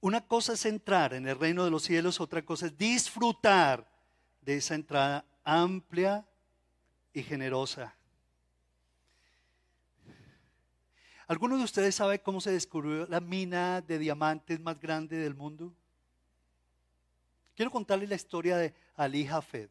[0.00, 3.86] Una cosa es entrar en el reino de los cielos, otra cosa es disfrutar
[4.40, 6.26] de esa entrada amplia
[7.12, 7.94] y generosa.
[11.26, 15.72] ¿Alguno de ustedes sabe cómo se descubrió la mina de diamantes más grande del mundo?
[17.60, 19.68] Quiero contarles la historia de Ali Hafed.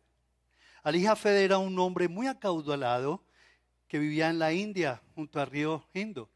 [0.84, 3.23] Ali Hafed era un hombre muy acaudalado
[3.88, 6.30] que vivía en la India, junto al río Indo.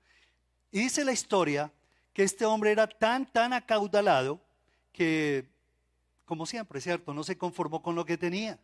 [0.71, 1.71] Y dice la historia
[2.11, 4.41] que este hombre era tan, tan acaudalado
[4.91, 5.47] que,
[6.25, 7.13] como siempre, ¿cierto?
[7.13, 8.57] No se conformó con lo que tenía.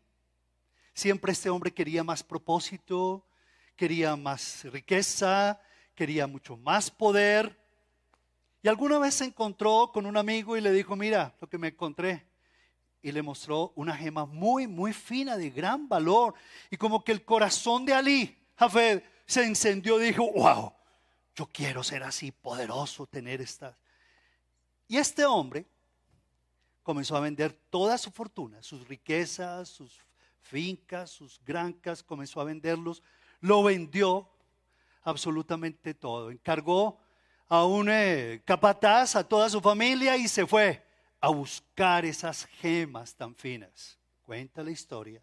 [0.95, 3.23] Siempre este hombre quería más propósito,
[3.75, 5.62] quería más riqueza,
[5.93, 7.56] quería mucho más poder.
[8.63, 11.67] Y alguna vez se encontró con un amigo y le dijo, mira lo que me
[11.67, 12.29] encontré.
[13.02, 16.34] Y le mostró una gema muy, muy fina, de gran valor.
[16.70, 20.74] Y como que el corazón de Ali, Jafed, se encendió y dijo, wow,
[21.36, 23.76] yo quiero ser así, poderoso, tener estas.
[24.88, 25.66] Y este hombre
[26.84, 30.00] comenzó a vender toda su fortuna, sus riquezas, sus
[30.42, 33.04] fincas, sus granjas, comenzó a venderlos,
[33.40, 34.30] lo vendió
[35.04, 36.32] absolutamente todo.
[36.32, 37.00] Encargó
[37.48, 40.88] a un eh, capataz, a toda su familia y se fue
[41.20, 43.98] a buscar esas gemas tan finas.
[44.22, 45.22] Cuenta la historia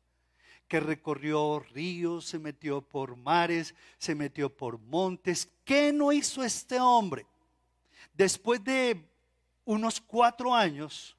[0.68, 5.48] que recorrió ríos, se metió por mares, se metió por montes.
[5.64, 7.24] ¿Qué no hizo este hombre?
[8.14, 9.08] Después de
[9.64, 11.16] unos cuatro años,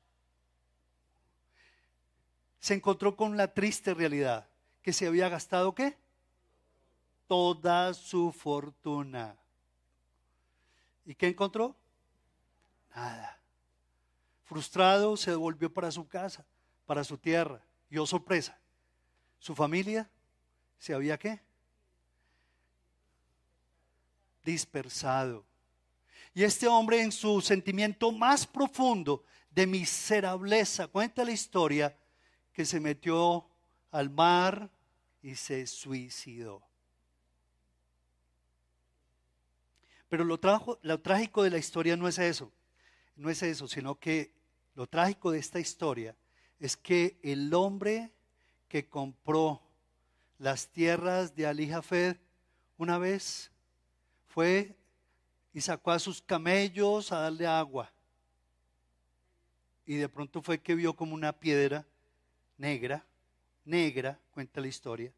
[2.59, 4.47] se encontró con la triste realidad
[4.81, 5.95] que se había gastado qué?
[7.27, 9.37] toda su fortuna.
[11.05, 11.75] ¿Y qué encontró?
[12.95, 13.36] Nada.
[14.47, 16.45] Frustrado se devolvió para su casa,
[16.85, 17.61] para su tierra.
[17.89, 18.57] Y oh sorpresa,
[19.39, 20.09] su familia
[20.79, 21.41] se había qué?
[24.43, 25.45] Dispersado.
[26.33, 31.97] Y este hombre en su sentimiento más profundo de miserableza, cuenta la historia
[32.53, 33.49] que se metió
[33.91, 34.69] al mar
[35.21, 36.63] y se suicidó.
[40.07, 42.53] Pero lo, trágico de la historia no es eso,
[43.17, 44.36] no es eso, sino que
[44.77, 46.15] lo trágico de esta historia
[46.59, 48.11] es que el hombre
[48.69, 49.59] que compró
[50.37, 52.15] las tierras de Ali Jafed
[52.77, 53.49] una vez
[54.27, 54.75] fue
[55.51, 57.91] y sacó a sus camellos a darle agua.
[59.83, 61.83] Y de pronto fue que vio como una piedra
[62.55, 63.03] negra,
[63.65, 65.11] negra, cuenta la historia.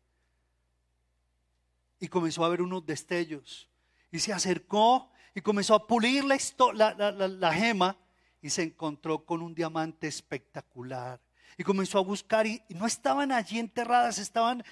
[2.00, 3.68] Y comenzó a ver unos destellos
[4.10, 7.98] y se acercó y comenzó a pulir la, gema
[8.42, 11.20] y se encontró con un diamante espectacular.
[11.58, 14.64] Y comenzó a buscar y, no estaban allí enterradas, estaban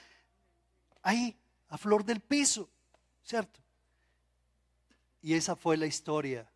[1.02, 1.38] ahí,
[1.70, 2.70] a flor del piso,
[3.24, 3.60] ¿cierto?
[5.22, 6.50] Y esa fue la historia.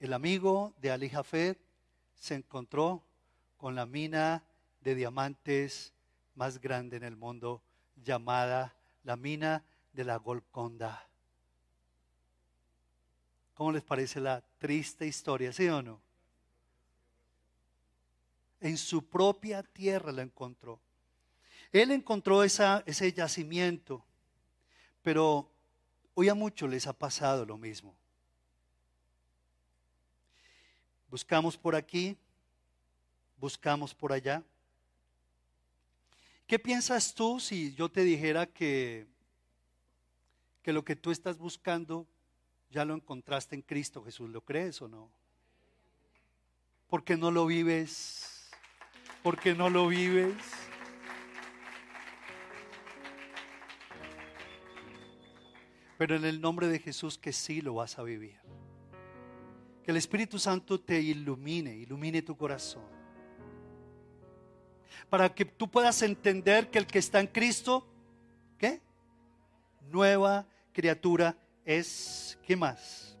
[0.00, 1.58] El amigo de Ali Jafet
[2.16, 3.04] se encontró
[3.56, 4.42] con la mina
[4.80, 5.92] de diamantes
[6.34, 7.62] más grande en el mundo,
[7.94, 8.74] llamada
[9.04, 11.08] la mina de la Golconda.
[13.56, 15.98] ¿Cómo les parece la triste historia, sí o no?
[18.60, 20.78] En su propia tierra la encontró.
[21.72, 24.04] Él encontró ese yacimiento,
[25.02, 25.50] pero
[26.12, 27.96] hoy a muchos les ha pasado lo mismo.
[31.08, 32.14] Buscamos por aquí,
[33.38, 34.42] buscamos por allá.
[36.46, 39.06] ¿Qué piensas tú si yo te dijera que,
[40.62, 42.06] que lo que tú estás buscando
[42.70, 44.30] ya lo encontraste en Cristo Jesús?
[44.30, 45.10] ¿Lo crees o no?
[46.88, 48.50] ¿Por qué no lo vives?
[49.22, 50.36] ¿Por qué no lo vives?
[55.98, 58.38] Pero en el nombre de Jesús que sí lo vas a vivir.
[59.82, 62.84] Que el Espíritu Santo te ilumine, ilumine tu corazón.
[65.08, 67.86] Para que tú puedas entender que el que está en Cristo,
[68.58, 68.80] ¿qué?
[69.90, 71.36] Nueva criatura
[71.66, 73.18] es, ¿qué más?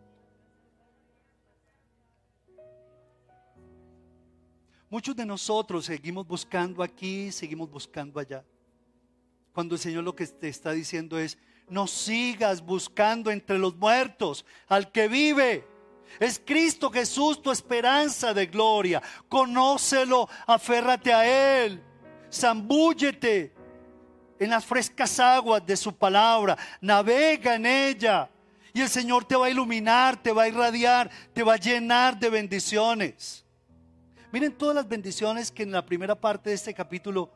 [4.88, 8.42] Muchos de nosotros seguimos buscando aquí, seguimos buscando allá.
[9.52, 11.36] Cuando el Señor lo que te está diciendo es,
[11.68, 15.76] no sigas buscando entre los muertos al que vive
[16.18, 19.02] es Cristo Jesús tu esperanza de gloria.
[19.28, 21.82] Conócelo, aférrate a Él,
[22.32, 23.52] zambúllete
[24.38, 28.30] en las frescas aguas de su palabra, navega en ella.
[28.76, 32.18] Y el Señor te va a iluminar, te va a irradiar, te va a llenar
[32.18, 33.42] de bendiciones.
[34.30, 37.30] Miren todas las bendiciones que en la primera parte de este capítulo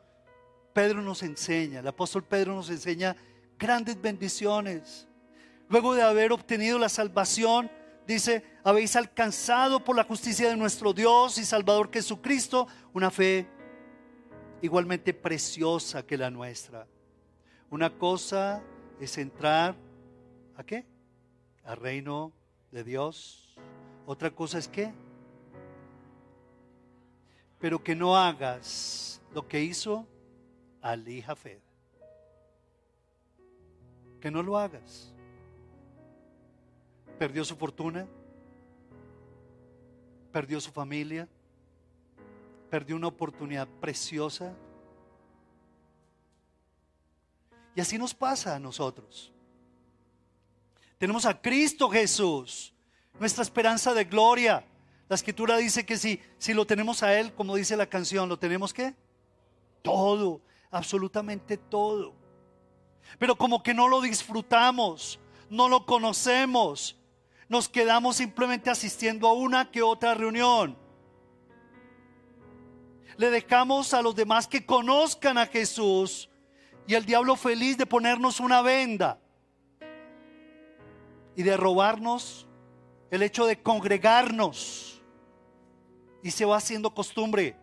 [0.71, 1.79] Pedro nos enseña.
[1.79, 3.15] El apóstol Pedro nos enseña
[3.57, 5.07] grandes bendiciones.
[5.67, 7.71] Luego de haber obtenido la salvación,
[8.05, 13.47] dice, habéis alcanzado por la justicia de nuestro Dios y Salvador Jesucristo una fe
[14.61, 16.85] igualmente preciosa que la nuestra.
[17.71, 18.61] Una cosa
[18.99, 19.75] es entrar
[20.55, 20.85] a qué?
[21.63, 22.31] Al reino
[22.71, 23.55] de Dios.
[24.05, 24.93] Otra cosa es qué?
[27.59, 30.07] Pero que no hagas lo que hizo
[30.81, 31.59] Ali Jafed.
[34.19, 35.11] Que no lo hagas
[37.21, 38.07] perdió su fortuna,
[40.31, 41.27] perdió su familia,
[42.67, 44.55] perdió una oportunidad preciosa.
[47.75, 49.31] Y así nos pasa a nosotros.
[51.01, 52.75] Tenemos a Cristo Jesús,
[53.19, 54.63] nuestra esperanza de gloria.
[55.09, 58.37] La escritura dice que si, si lo tenemos a Él, como dice la canción, ¿lo
[58.37, 58.93] tenemos qué?
[59.81, 62.13] Todo, absolutamente todo.
[63.17, 66.95] Pero como que no lo disfrutamos, no lo conocemos,
[67.49, 70.77] nos quedamos simplemente asistiendo a una que otra reunión.
[73.17, 76.29] Le dejamos a los demás que conozcan a Jesús
[76.85, 79.19] y el diablo feliz de ponernos una venda
[81.35, 82.47] y de robarnos
[83.09, 85.01] el hecho de congregarnos.
[86.23, 87.55] Y se va haciendo costumbre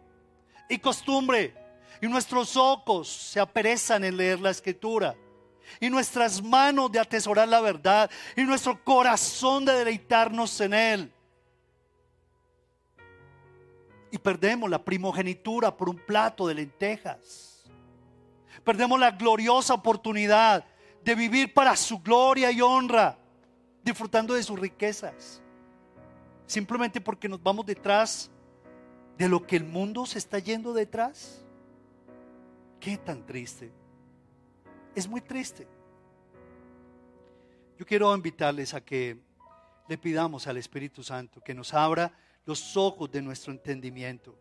[0.69, 1.55] y costumbre.
[2.01, 5.17] Y nuestros ojos se aperezan en leer la escritura
[5.81, 11.13] y nuestras manos de atesorar la verdad y nuestro corazón de deleitarnos en Él.
[14.11, 17.65] Y perdemos la primogenitura por un plato de lentejas.
[18.65, 20.65] Perdemos la gloriosa oportunidad
[21.05, 23.18] de vivir para su gloria y honra,
[23.89, 25.43] disfrutando de sus riquezas.
[26.47, 28.31] Simplemente porque nos vamos detrás
[29.17, 31.45] de lo que el mundo se está yendo detrás.
[32.81, 33.73] Qué tan triste.
[34.95, 35.67] Es muy triste.
[37.79, 39.19] Yo quiero invitarles a que
[39.89, 42.13] le pidamos al Espíritu Santo que nos abra
[42.45, 44.39] los ojos de nuestro entendimiento.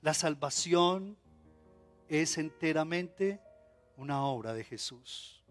[0.00, 1.18] La salvación
[2.08, 3.40] es enteramente
[3.96, 5.42] una obra de Jesús.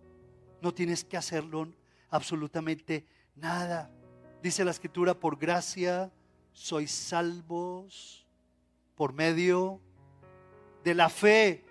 [0.61, 1.67] No tienes que hacerlo
[2.13, 3.89] absolutamente nada.
[4.41, 6.11] Dice la escritura, por gracia
[6.51, 8.27] sois salvos
[8.95, 9.81] por medio
[10.83, 11.65] de la fe.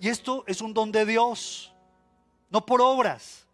[0.00, 1.74] Y esto es un don de Dios,
[2.48, 3.48] no por obras,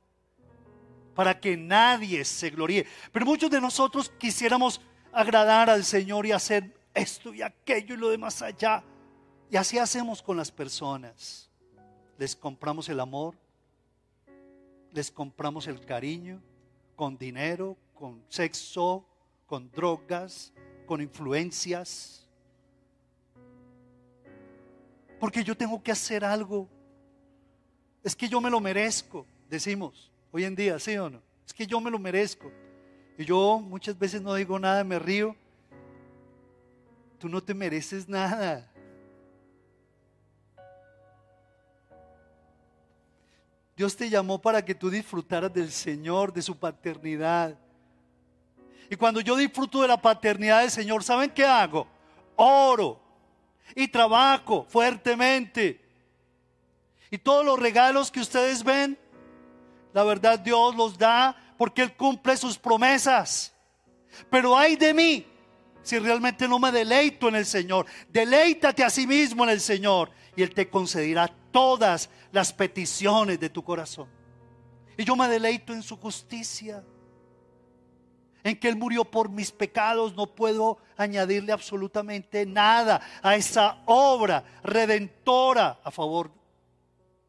[1.14, 2.86] para que nadie se gloríe.
[3.10, 8.10] Pero muchos de nosotros quisiéramos agradar al Señor y hacer esto y aquello y lo
[8.10, 8.84] demás allá.
[9.50, 11.48] Y así hacemos con las personas.
[12.18, 13.34] Les compramos el amor,
[14.92, 16.40] les compramos el cariño,
[16.96, 19.04] con dinero, con sexo,
[19.46, 20.52] con drogas,
[20.86, 22.22] con influencias
[25.22, 26.68] porque yo tengo que hacer algo.
[28.02, 31.22] Es que yo me lo merezco, decimos hoy en día, ¿sí o no?
[31.46, 32.50] Es que yo me lo merezco.
[33.16, 35.36] Y yo muchas veces no digo nada, me río.
[37.20, 38.68] Tú no te mereces nada.
[43.76, 47.58] Dios te llamó para que tú disfrutaras del Señor, de su paternidad.
[48.90, 51.86] Y cuando yo disfruto de la paternidad del Señor, ¿saben qué hago?
[52.36, 53.00] Oro
[53.74, 55.80] y trabajo fuertemente.
[57.10, 58.98] Y todos los regalos que ustedes ven,
[59.92, 63.52] la verdad Dios los da porque Él cumple sus promesas.
[64.30, 65.26] Pero hay de mí
[65.82, 67.86] si realmente no me deleito en el Señor.
[68.08, 73.48] Deleítate a sí mismo en el Señor y Él te concederá todas las peticiones de
[73.48, 74.08] tu corazón.
[74.96, 76.84] Y yo me deleito en su justicia,
[78.42, 80.14] en que Él murió por mis pecados.
[80.16, 86.32] No puedo añadirle absolutamente nada a esa obra redentora a favor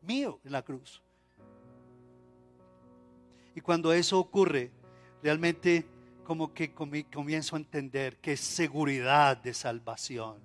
[0.02, 1.02] mío en la cruz.
[3.56, 4.72] Y cuando eso ocurre,
[5.22, 5.86] realmente
[6.24, 10.38] como que comienzo a entender que es seguridad de salvación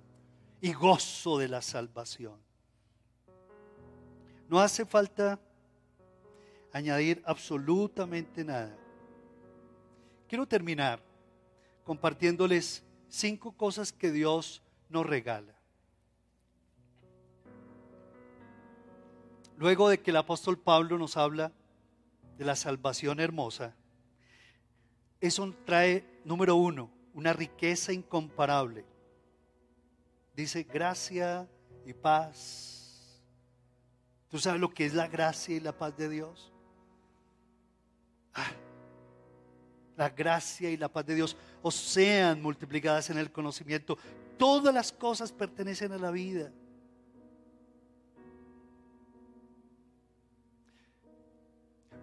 [0.61, 2.48] y gozo de la salvación.
[4.49, 5.39] No hace falta
[6.73, 8.75] añadir absolutamente nada.
[10.27, 10.99] Quiero terminar
[11.83, 15.53] compartiéndoles cinco cosas que Dios nos regala.
[19.55, 21.51] Luego de que el apóstol Pablo nos habla
[22.37, 23.75] de la salvación hermosa,
[25.21, 28.85] eso trae, número uno, una riqueza incomparable.
[30.33, 31.47] Dice gracia
[31.85, 32.78] y paz
[34.29, 36.51] ¿Tú sabes lo que es la gracia y la paz de Dios?
[38.33, 38.51] Ah,
[39.97, 43.97] la gracia y la paz de Dios o sean multiplicadas en el conocimiento.
[44.37, 46.51] Todas las cosas pertenecen a la vida.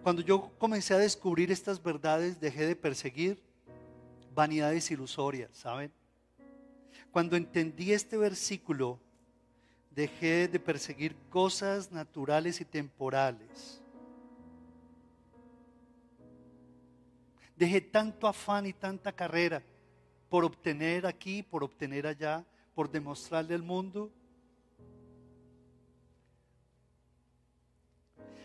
[0.03, 3.41] Cuando yo comencé a descubrir estas verdades, dejé de perseguir
[4.35, 5.91] vanidades ilusorias, ¿saben?
[7.11, 8.99] Cuando entendí este versículo,
[9.97, 13.81] dejé de perseguir cosas naturales y temporales.
[17.55, 19.63] Dejé tanto afán y tanta carrera
[20.29, 22.45] por obtener aquí, por obtener allá,
[22.75, 24.11] por demostrarle al mundo.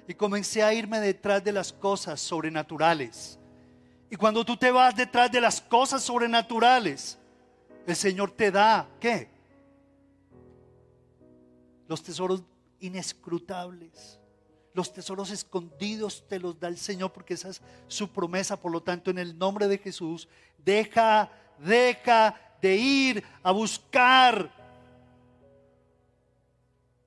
[0.08, 3.38] Y comencé a irme detrás de las cosas sobrenaturales.
[4.08, 7.18] Y cuando tú te vas detrás de las cosas sobrenaturales,
[7.86, 9.31] el Señor te da, ¿qué?
[11.88, 12.42] Los tesoros
[12.80, 14.18] inescrutables.
[14.74, 18.56] Los tesoros escondidos te los da el Señor porque esa es su promesa.
[18.56, 20.28] Por lo tanto, en el nombre de Jesús,
[20.64, 24.50] deja, deja de ir a buscar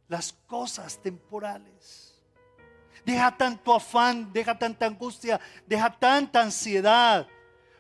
[0.07, 2.21] las cosas temporales.
[3.03, 7.27] Deja tanto afán, deja tanta angustia, deja tanta ansiedad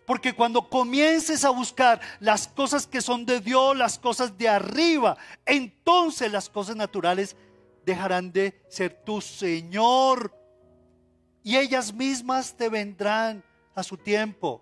[0.05, 5.17] porque cuando comiences a buscar las cosas que son de Dios, las cosas de arriba,
[5.45, 7.35] entonces las cosas naturales
[7.85, 10.33] dejarán de ser tu Señor.
[11.43, 13.43] Y ellas mismas te vendrán
[13.73, 14.61] a su tiempo.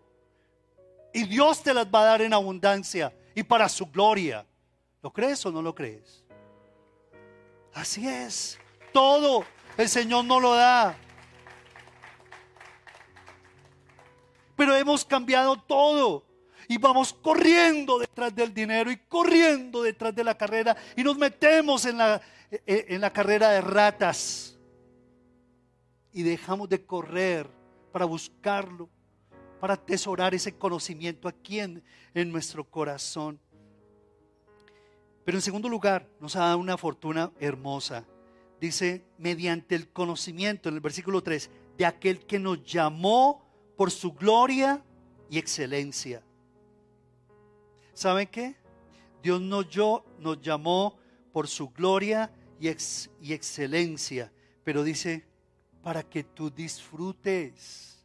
[1.13, 4.45] Y Dios te las va a dar en abundancia y para su gloria.
[5.01, 6.23] ¿Lo crees o no lo crees?
[7.73, 8.57] Así es.
[8.91, 9.45] Todo
[9.77, 10.95] el Señor no lo da.
[14.55, 16.25] Pero hemos cambiado todo.
[16.67, 21.85] Y vamos corriendo detrás del dinero y corriendo detrás de la carrera y nos metemos
[21.85, 24.57] en la, eh, en la carrera de ratas.
[26.13, 27.49] Y dejamos de correr
[27.91, 28.89] para buscarlo,
[29.59, 31.83] para atesorar ese conocimiento aquí en,
[32.13, 33.39] en nuestro corazón.
[35.25, 38.05] Pero en segundo lugar, nos ha dado una fortuna hermosa.
[38.59, 43.42] Dice, mediante el conocimiento, en el versículo 3, de aquel que nos llamó
[43.83, 44.81] por su gloria
[45.29, 46.23] y excelencia.
[47.93, 48.55] ¿Saben qué?
[49.21, 50.97] Dios nos, yo, nos llamó
[51.33, 52.31] por su gloria
[52.61, 54.31] y, y excelencia,
[54.63, 55.25] pero dice,
[55.81, 58.01] para que tú disfrutes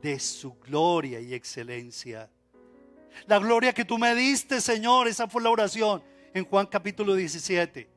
[0.00, 2.30] de su gloria y excelencia.
[3.26, 6.02] La gloria que tú me diste, Señor, esa fue la oración
[6.32, 7.95] en Juan capítulo 17.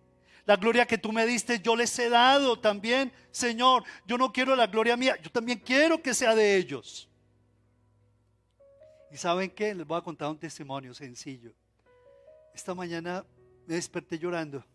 [0.49, 3.83] La gloria que tú me diste, yo les he dado también, Señor.
[4.07, 7.07] Yo no quiero la gloria mía, yo también quiero que sea de ellos.
[9.11, 9.75] ¿Y saben qué?
[9.75, 11.53] Les voy a contar un testimonio sencillo.
[12.51, 13.23] Esta mañana
[13.67, 14.65] me desperté llorando.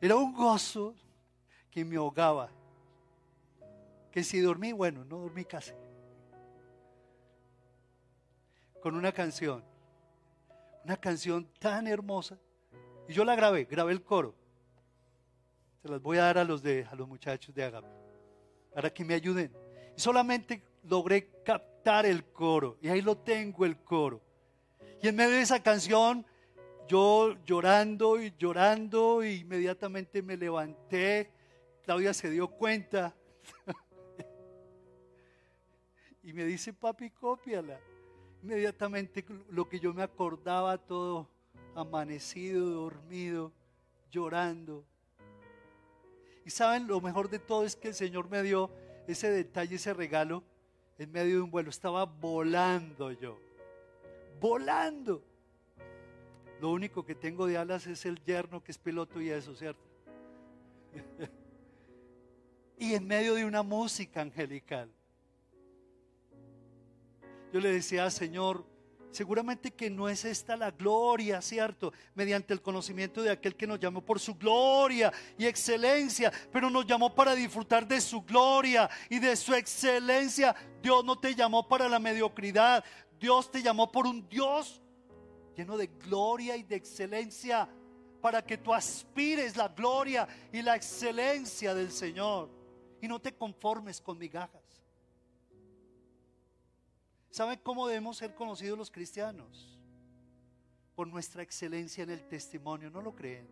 [0.00, 0.94] Era un gozo
[1.70, 2.48] que me ahogaba.
[4.10, 5.72] Que si dormí, bueno, no dormí casi.
[8.80, 9.62] Con una canción.
[10.84, 12.38] Una canción tan hermosa
[13.12, 14.34] y yo la grabé, grabé el coro.
[15.82, 17.86] Se las voy a dar a los, de, a los muchachos de Agape
[18.74, 19.52] para que me ayuden.
[19.94, 22.78] Y solamente logré captar el coro.
[22.80, 24.22] Y ahí lo tengo el coro.
[25.02, 26.24] Y en medio de esa canción,
[26.88, 31.30] yo llorando y llorando, e inmediatamente me levanté
[31.82, 33.14] Claudia se dio cuenta
[36.22, 37.78] y me dice, papi, cópiala.
[38.42, 41.28] Inmediatamente lo que yo me acordaba todo
[41.74, 43.52] amanecido, dormido,
[44.10, 44.84] llorando.
[46.44, 48.70] Y saben, lo mejor de todo es que el Señor me dio
[49.06, 50.42] ese detalle, ese regalo,
[50.98, 51.70] en medio de un vuelo.
[51.70, 53.38] Estaba volando yo,
[54.40, 55.22] volando.
[56.60, 59.82] Lo único que tengo de alas es el yerno que es piloto y eso, ¿cierto?
[62.78, 64.90] y en medio de una música angelical.
[67.52, 68.64] Yo le decía, Señor,
[69.12, 71.92] seguramente que no es esta la gloria, ¿cierto?
[72.14, 76.86] Mediante el conocimiento de aquel que nos llamó por su gloria y excelencia, pero nos
[76.86, 80.56] llamó para disfrutar de su gloria y de su excelencia.
[80.82, 82.84] Dios no te llamó para la mediocridad,
[83.20, 84.82] Dios te llamó por un Dios
[85.54, 87.68] lleno de gloria y de excelencia,
[88.20, 92.48] para que tú aspires la gloria y la excelencia del Señor
[93.00, 94.61] y no te conformes con migajas.
[97.32, 99.80] ¿Saben cómo debemos ser conocidos los cristianos?
[100.94, 103.48] Por nuestra excelencia en el testimonio, ¿no lo creen?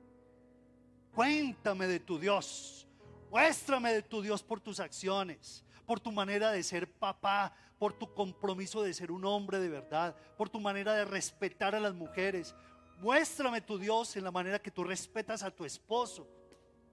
[1.14, 2.86] Cuéntame de tu Dios,
[3.30, 8.12] muéstrame de tu Dios por tus acciones, por tu manera de ser papá, por tu
[8.12, 12.54] compromiso de ser un hombre de verdad, por tu manera de respetar a las mujeres.
[12.98, 16.28] Muéstrame tu Dios en la manera que tú respetas a tu esposo,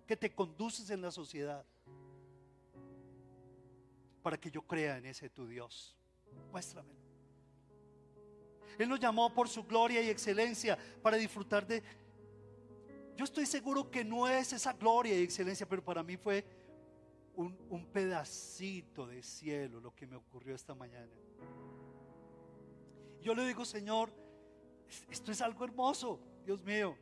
[0.08, 1.66] que te conduces en la sociedad,
[4.24, 5.97] para que yo crea en ese tu Dios.
[6.52, 6.98] Muéstramelo.
[8.78, 11.82] Él nos llamó por su gloria y excelencia para disfrutar de...
[13.16, 16.46] Yo estoy seguro que no es esa gloria y excelencia, pero para mí fue
[17.36, 21.12] un, un pedacito de cielo lo que me ocurrió esta mañana.
[23.22, 24.12] Yo le digo, Señor,
[25.10, 26.96] esto es algo hermoso, Dios mío.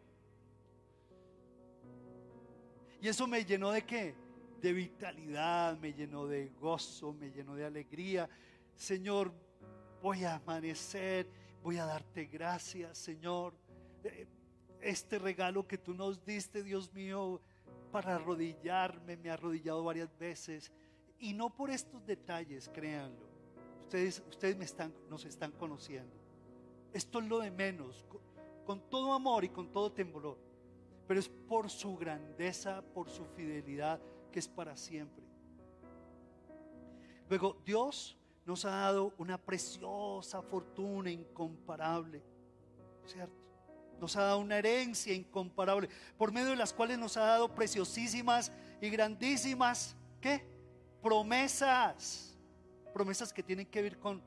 [3.01, 4.15] Y eso me llenó de qué?
[4.61, 8.29] De vitalidad, me llenó de gozo, me llenó de alegría,
[8.75, 9.31] Señor,
[10.01, 11.29] voy a amanecer,
[11.63, 13.53] voy a darte gracias, Señor.
[14.03, 14.27] Eh,
[14.81, 17.41] este regalo que tú nos diste, Dios mío,
[17.91, 20.71] para arrodillarme, me he arrodillado varias veces.
[21.17, 23.25] Y no por estos detalles, créanlo.
[23.79, 26.13] Ustedes, ustedes me están, nos están conociendo.
[26.93, 28.21] Esto es lo de menos, con,
[28.65, 30.37] con todo amor y con todo temblor.
[31.07, 33.99] Pero es por su grandeza, por su fidelidad,
[34.31, 35.23] que es para siempre.
[37.29, 42.21] Luego, Dios nos ha dado una preciosa fortuna incomparable,
[43.05, 43.35] ¿cierto?
[43.99, 48.51] Nos ha dado una herencia incomparable, por medio de las cuales nos ha dado preciosísimas
[48.81, 50.45] y grandísimas, ¿qué?
[51.01, 52.37] Promesas.
[52.93, 54.21] Promesas que tienen que ver con,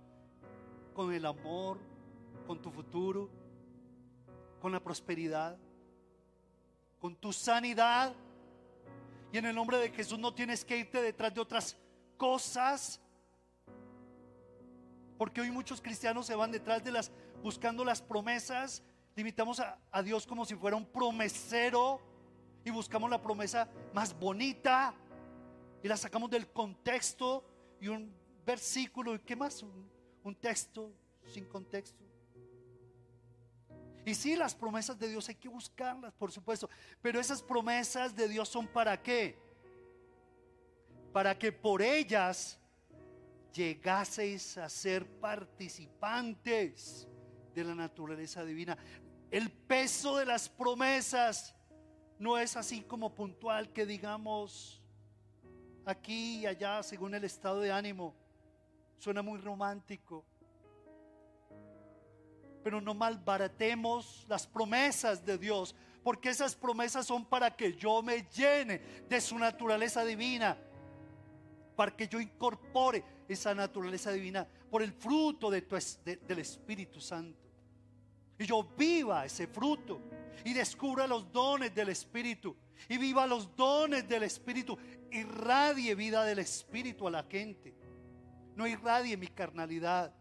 [0.94, 1.78] con el amor,
[2.46, 3.30] con tu futuro,
[4.60, 5.56] con la prosperidad,
[6.98, 8.14] con tu sanidad.
[9.32, 11.76] Y en el nombre de Jesús no tienes que irte detrás de otras
[12.16, 13.00] cosas
[15.18, 17.10] porque hoy muchos cristianos se van detrás de las,
[17.42, 18.84] buscando las promesas,
[19.16, 22.00] limitamos a, Dios como si fuera un promesero
[22.64, 24.94] y buscamos la promesa más bonita
[25.82, 27.44] y la sacamos del contexto
[27.80, 28.14] y un
[28.46, 29.90] versículo y qué más, un,
[30.22, 30.92] un texto
[31.26, 32.04] sin contexto.
[34.06, 36.70] Y sí, las promesas de Dios hay que buscarlas, por supuesto,
[37.02, 39.36] pero esas promesas de Dios son para qué?
[41.12, 42.57] Para que por ellas
[43.52, 47.08] llegaseis a ser participantes
[47.54, 48.76] de la naturaleza divina.
[49.30, 51.54] El peso de las promesas
[52.18, 54.82] no es así como puntual que digamos
[55.84, 58.14] aquí y allá según el estado de ánimo.
[58.98, 60.24] Suena muy romántico.
[62.62, 68.26] Pero no malbaratemos las promesas de Dios, porque esas promesas son para que yo me
[68.30, 68.78] llene
[69.08, 70.58] de su naturaleza divina,
[71.78, 75.60] para que yo incorpore esa naturaleza divina por el fruto de
[76.26, 77.38] del Espíritu Santo.
[78.36, 80.00] Y yo viva ese fruto
[80.44, 82.56] y descubra los dones del Espíritu.
[82.88, 84.76] Y viva los dones del Espíritu.
[85.12, 87.72] Irradie vida del Espíritu a la gente.
[88.56, 90.12] No irradie mi carnalidad.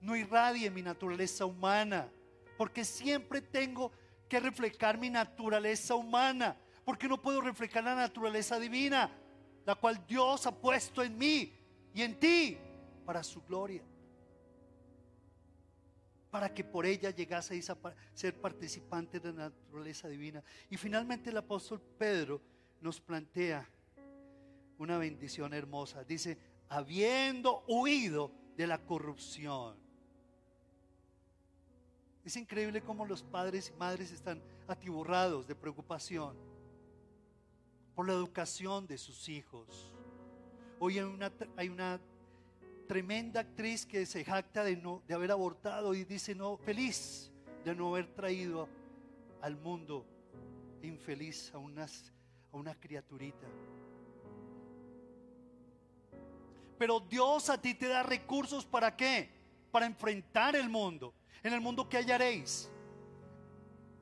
[0.00, 2.10] No irradie mi naturaleza humana.
[2.56, 3.92] Porque siempre tengo
[4.30, 6.56] que reflejar mi naturaleza humana.
[6.86, 9.10] Porque no puedo reflejar la naturaleza divina.
[9.66, 11.52] La cual Dios ha puesto en mí
[11.92, 12.56] y en ti
[13.04, 13.82] para su gloria.
[16.30, 17.76] Para que por ella llegaseis a
[18.14, 20.42] ser participantes de la naturaleza divina.
[20.70, 22.40] Y finalmente el apóstol Pedro
[22.80, 23.68] nos plantea
[24.78, 26.04] una bendición hermosa.
[26.04, 26.38] Dice,
[26.68, 29.76] habiendo huido de la corrupción.
[32.24, 36.55] Es increíble cómo los padres y madres están atiborrados de preocupación
[37.96, 39.90] por la educación de sus hijos.
[40.78, 41.04] Hoy hay
[41.68, 41.98] una,
[42.86, 47.32] tremenda actriz que se jacta de, no, de haber abortado y dice, no, feliz
[47.64, 48.68] de no haber traído
[49.40, 50.06] al mundo
[50.82, 52.12] infeliz a, unas,
[52.52, 53.48] a una criaturita.
[56.78, 59.30] Pero Dios a ti te da recursos para qué?
[59.72, 61.14] Para enfrentar el mundo.
[61.42, 62.70] En el mundo que hallaréis.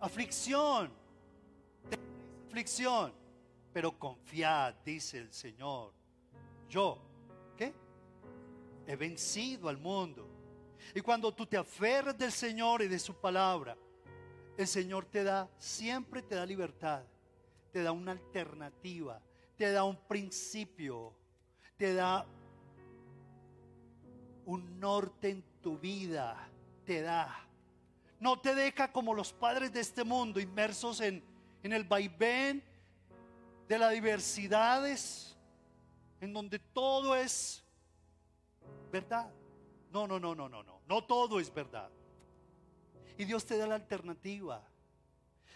[0.00, 0.92] Aflicción.
[2.48, 3.23] Aflicción.
[3.74, 5.92] Pero confiad, dice el Señor.
[6.68, 6.96] Yo,
[7.56, 7.74] ¿qué?
[8.86, 10.28] He vencido al mundo.
[10.94, 13.76] Y cuando tú te aferras del Señor y de su palabra,
[14.56, 17.02] el Señor te da, siempre te da libertad,
[17.72, 19.20] te da una alternativa,
[19.56, 21.12] te da un principio,
[21.76, 22.24] te da
[24.44, 26.48] un norte en tu vida,
[26.84, 27.44] te da.
[28.20, 31.24] No te deja como los padres de este mundo, inmersos en,
[31.64, 32.62] en el vaivén
[33.68, 35.36] de las diversidades,
[36.20, 37.64] en donde todo es
[38.90, 39.30] verdad.
[39.92, 40.80] No, no, no, no, no, no.
[40.86, 41.90] No todo es verdad.
[43.16, 44.62] Y Dios te da la alternativa.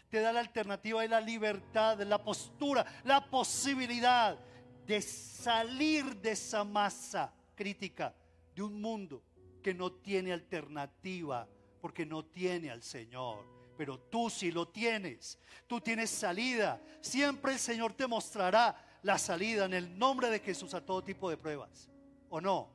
[0.08, 4.38] Te da la alternativa y la libertad, la postura, la posibilidad
[4.86, 8.14] de salir de esa masa crítica
[8.54, 9.22] de un mundo
[9.62, 11.46] que no tiene alternativa
[11.80, 13.57] porque no tiene al Señor.
[13.78, 15.38] Pero tú sí lo tienes.
[15.68, 16.82] Tú tienes salida.
[17.00, 21.30] Siempre el Señor te mostrará la salida en el nombre de Jesús a todo tipo
[21.30, 21.88] de pruebas.
[22.28, 22.68] ¿O no?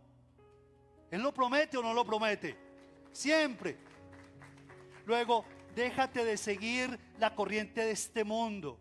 [1.12, 2.58] ¿Él lo promete o no lo promete?
[3.12, 3.78] Siempre.
[5.06, 5.44] Luego,
[5.76, 8.80] déjate de seguir la corriente de este mundo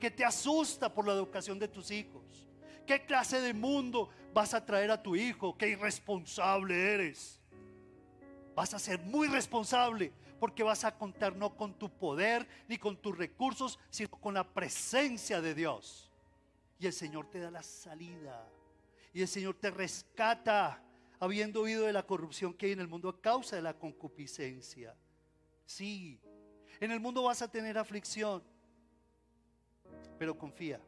[0.00, 2.48] que te asusta por la educación de tus hijos.
[2.86, 5.58] ¿Qué clase de mundo vas a traer a tu hijo?
[5.58, 7.38] ¿Qué irresponsable eres?
[8.54, 12.96] Vas a ser muy responsable porque vas a contar no con tu poder ni con
[12.96, 16.10] tus recursos, sino con la presencia de Dios.
[16.78, 18.50] Y el Señor te da la salida.
[19.12, 20.82] Y el Señor te rescata
[21.20, 24.96] habiendo oído de la corrupción que hay en el mundo a causa de la concupiscencia.
[25.66, 26.18] Sí,
[26.80, 28.42] en el mundo vas a tener aflicción,
[30.18, 30.80] pero confía.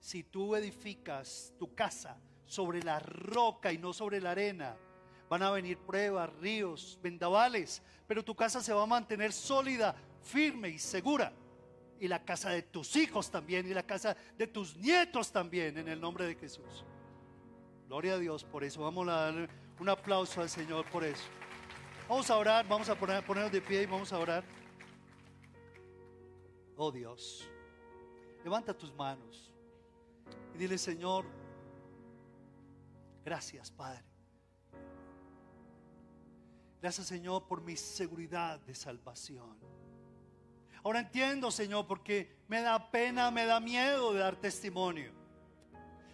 [0.00, 4.76] Si tú edificas tu casa sobre la roca y no sobre la arena,
[5.32, 10.68] van a venir pruebas, ríos, vendavales, pero tu casa se va a mantener sólida, firme
[10.68, 11.32] y segura.
[11.98, 15.88] Y la casa de tus hijos también, y la casa de tus nietos también, en
[15.88, 16.84] el nombre de Jesús.
[17.88, 18.82] Gloria a Dios por eso.
[18.82, 19.48] Vamos a dar
[19.80, 21.24] un aplauso al Señor por eso.
[22.10, 24.44] Vamos a orar, vamos a poner, ponernos de pie y vamos a orar.
[26.76, 27.48] Oh Dios,
[28.44, 29.50] levanta tus manos
[30.54, 31.24] y dile, Señor,
[33.24, 34.11] gracias Padre.
[36.82, 39.56] Gracias Señor por mi seguridad de salvación.
[40.82, 45.12] Ahora entiendo Señor porque me da pena, me da miedo de dar testimonio.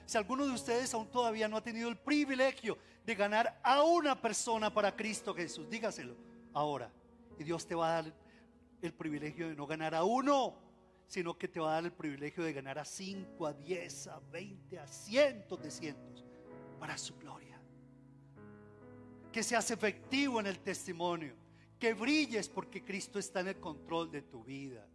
[0.04, 4.20] Si alguno de ustedes aún todavía no ha tenido el privilegio de ganar a una
[4.20, 5.70] persona para Cristo Jesús.
[5.70, 6.14] Dígaselo
[6.52, 6.92] ahora.
[7.38, 8.14] Y Dios te va a dar
[8.82, 10.54] el privilegio de no ganar a uno,
[11.06, 14.20] sino que te va a dar el privilegio de ganar a cinco, a diez, a
[14.30, 16.26] veinte, a cientos de cientos
[16.78, 17.47] para su gloria.
[19.32, 21.34] Que seas efectivo en el testimonio,
[21.78, 24.86] que brilles porque Cristo está en el control de tu vida.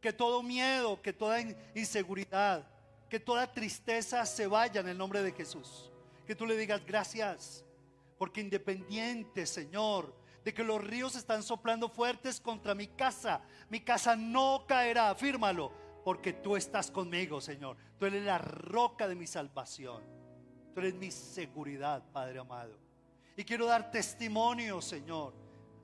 [0.00, 1.40] Que todo miedo, que toda
[1.74, 2.68] inseguridad,
[3.08, 5.92] que toda tristeza se vaya en el nombre de Jesús
[6.26, 7.64] que tú le digas gracias,
[8.18, 10.14] porque independiente, Señor,
[10.44, 15.72] de que los ríos están soplando fuertes contra mi casa, mi casa no caerá, afírmalo,
[16.04, 17.76] porque tú estás conmigo, Señor.
[17.98, 20.02] Tú eres la roca de mi salvación.
[20.74, 22.76] Tú eres mi seguridad, Padre amado.
[23.36, 25.34] Y quiero dar testimonio, Señor,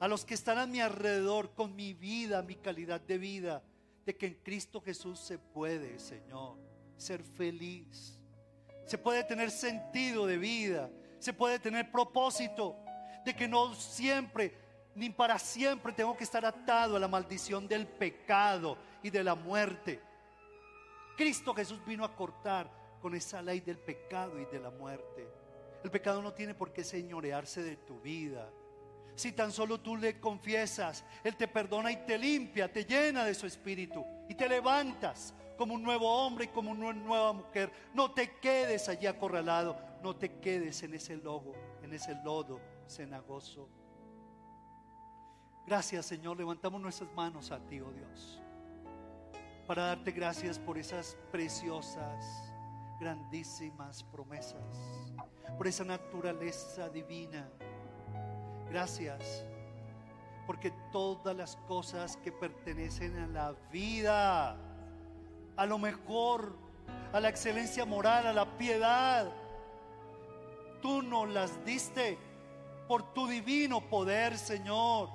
[0.01, 3.63] a los que están a mi alrededor con mi vida, mi calidad de vida,
[4.05, 6.57] de que en Cristo Jesús se puede, Señor,
[6.97, 8.19] ser feliz
[8.89, 12.77] se puede tener sentido de vida, se puede tener propósito
[13.23, 14.55] de que no siempre
[14.95, 19.35] ni para siempre tengo que estar atado a la maldición del pecado y de la
[19.35, 20.01] muerte.
[21.19, 22.71] Cristo Jesús vino a cortar
[23.03, 25.29] con esa ley del pecado y de la muerte.
[25.89, 28.53] El pecado no tiene por qué señorearse de tu vida.
[29.15, 33.33] Si tan solo tú le confiesas, Él te perdona y te limpia, te llena de
[33.33, 37.73] su espíritu y te levantas como un nuevo hombre y como una nueva mujer.
[37.95, 43.67] No te quedes allí acorralado, no te quedes en ese lobo, en ese lodo cenagoso.
[45.67, 48.43] Gracias Señor, levantamos nuestras manos a ti, oh Dios,
[49.67, 52.53] para darte gracias por esas preciosas,
[53.01, 55.09] grandísimas promesas,
[55.57, 57.49] por esa naturaleza divina.
[58.71, 59.45] Gracias
[60.49, 64.57] porque todas las cosas que pertenecen a la vida,
[65.57, 66.57] a lo mejor,
[67.13, 69.31] a la excelencia moral, a la piedad.
[70.81, 72.17] Tú nos las diste
[72.89, 75.11] por tu divino poder, Señor.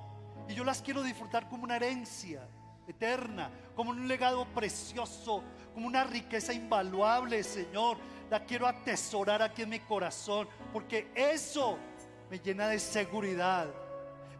[0.47, 2.47] Y yo las quiero disfrutar como una herencia
[2.86, 7.97] eterna, como un legado precioso, como una riqueza invaluable, Señor.
[8.34, 11.77] La quiero atesorar aquí en mi corazón, porque eso
[12.31, 13.67] me llena de seguridad,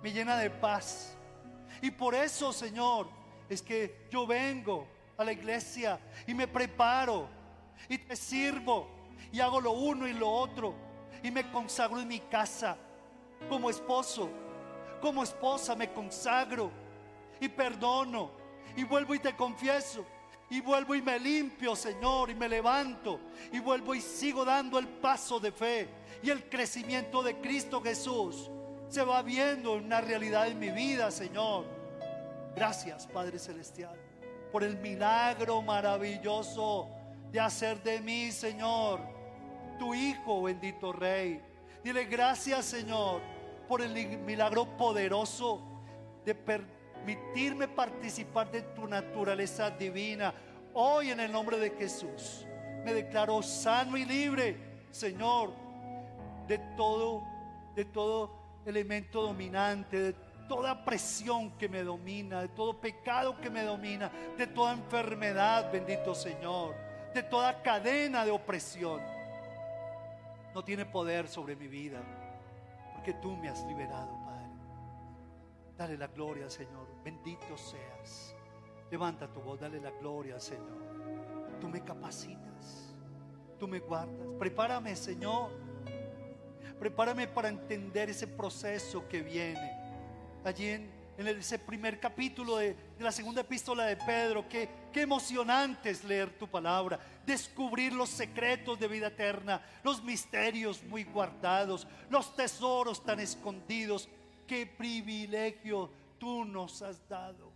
[0.02, 1.16] me llena de paz.
[1.80, 3.08] Y por eso, Señor,
[3.48, 7.30] es que yo vengo a la iglesia y me preparo
[7.88, 8.90] y te sirvo
[9.32, 10.74] y hago lo uno y lo otro
[11.22, 12.76] y me consagro en mi casa
[13.48, 14.28] como esposo,
[15.02, 16.72] como esposa me consagro
[17.40, 18.32] y perdono
[18.76, 20.04] y vuelvo y te confieso
[20.54, 23.20] y vuelvo y me limpio, Señor, y me levanto
[23.52, 25.90] y vuelvo y sigo dando el paso de fe
[26.22, 28.52] y el crecimiento de Cristo Jesús
[28.88, 31.66] se va viendo en una realidad en mi vida, Señor.
[32.56, 34.00] Gracias, Padre Celestial,
[34.52, 36.88] por el milagro maravilloso
[37.32, 39.00] de hacer de mí, Señor,
[39.80, 41.42] tu Hijo, bendito Rey.
[41.84, 43.22] Dile gracias, Señor,
[43.68, 45.64] por el milagro poderoso
[46.24, 46.36] de
[47.04, 50.34] permitirme participar de tu naturaleza divina.
[50.74, 52.46] Hoy en el nombre de Jesús
[52.86, 55.54] me declaro sano y libre, Señor,
[56.48, 57.24] de todo,
[57.76, 60.16] de todo elemento dominante, de
[60.48, 66.16] toda presión que me domina, de todo pecado que me domina, de toda enfermedad, bendito
[66.16, 66.76] Señor,
[67.14, 69.02] de toda cadena de opresión.
[70.54, 72.02] No tiene poder sobre mi vida,
[72.94, 74.48] porque tú me has liberado, Padre.
[75.78, 78.36] Dale la gloria Señor, bendito seas.
[78.90, 81.60] Levanta tu voz, dale la gloria al Señor.
[81.60, 82.94] Tú me capacitas,
[83.60, 84.28] tú me guardas.
[84.38, 85.52] Prepárame, Señor
[86.84, 89.72] Prepárame para entender ese proceso que viene.
[90.44, 96.38] Allí en, ese primer capítulo de, la segunda epístola de Pedro, qué emocionante es leer
[96.38, 103.22] tu palabra, descubrir los secretos de vida eterna, los misterios muy guardados, los tesoros tan
[103.22, 104.10] escondidos.
[104.46, 105.90] Qué privilegio
[106.24, 107.52] tú nos has dado.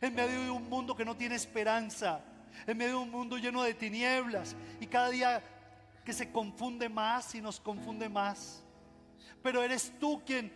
[0.00, 2.24] En medio de un mundo que no tiene esperanza,
[2.66, 5.42] en medio de un mundo lleno de tinieblas y cada día
[6.02, 8.62] que se confunde más y nos confunde más
[9.46, 10.50] pero eres tú quien,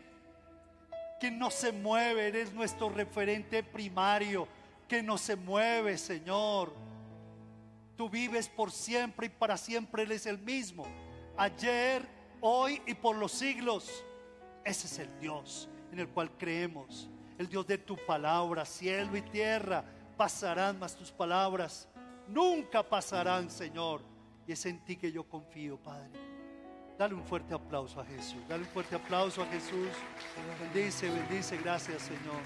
[1.20, 4.48] quien no se mueve, eres nuestro referente primario,
[4.88, 6.72] que no se mueve, Señor.
[7.96, 10.86] Tú vives por siempre y para siempre eres el mismo.
[11.36, 12.04] Ayer,
[12.40, 14.04] hoy y por los siglos.
[14.64, 17.08] Ese es el Dios en el cual creemos.
[17.41, 19.82] El Dios de tu palabra, cielo y tierra.
[20.14, 21.88] Pasarán más tus palabras.
[22.28, 24.03] Nunca pasarán, Señor.
[24.47, 26.11] Y es en ti que yo confío, Padre.
[26.99, 28.47] Dale un fuerte aplauso a Jesús.
[28.47, 29.88] Dale un fuerte aplauso a Jesús.
[30.61, 31.57] Bendice, bendice.
[31.57, 32.43] Gracias, Señor.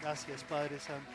[0.00, 1.10] Gracias, Padre Santo.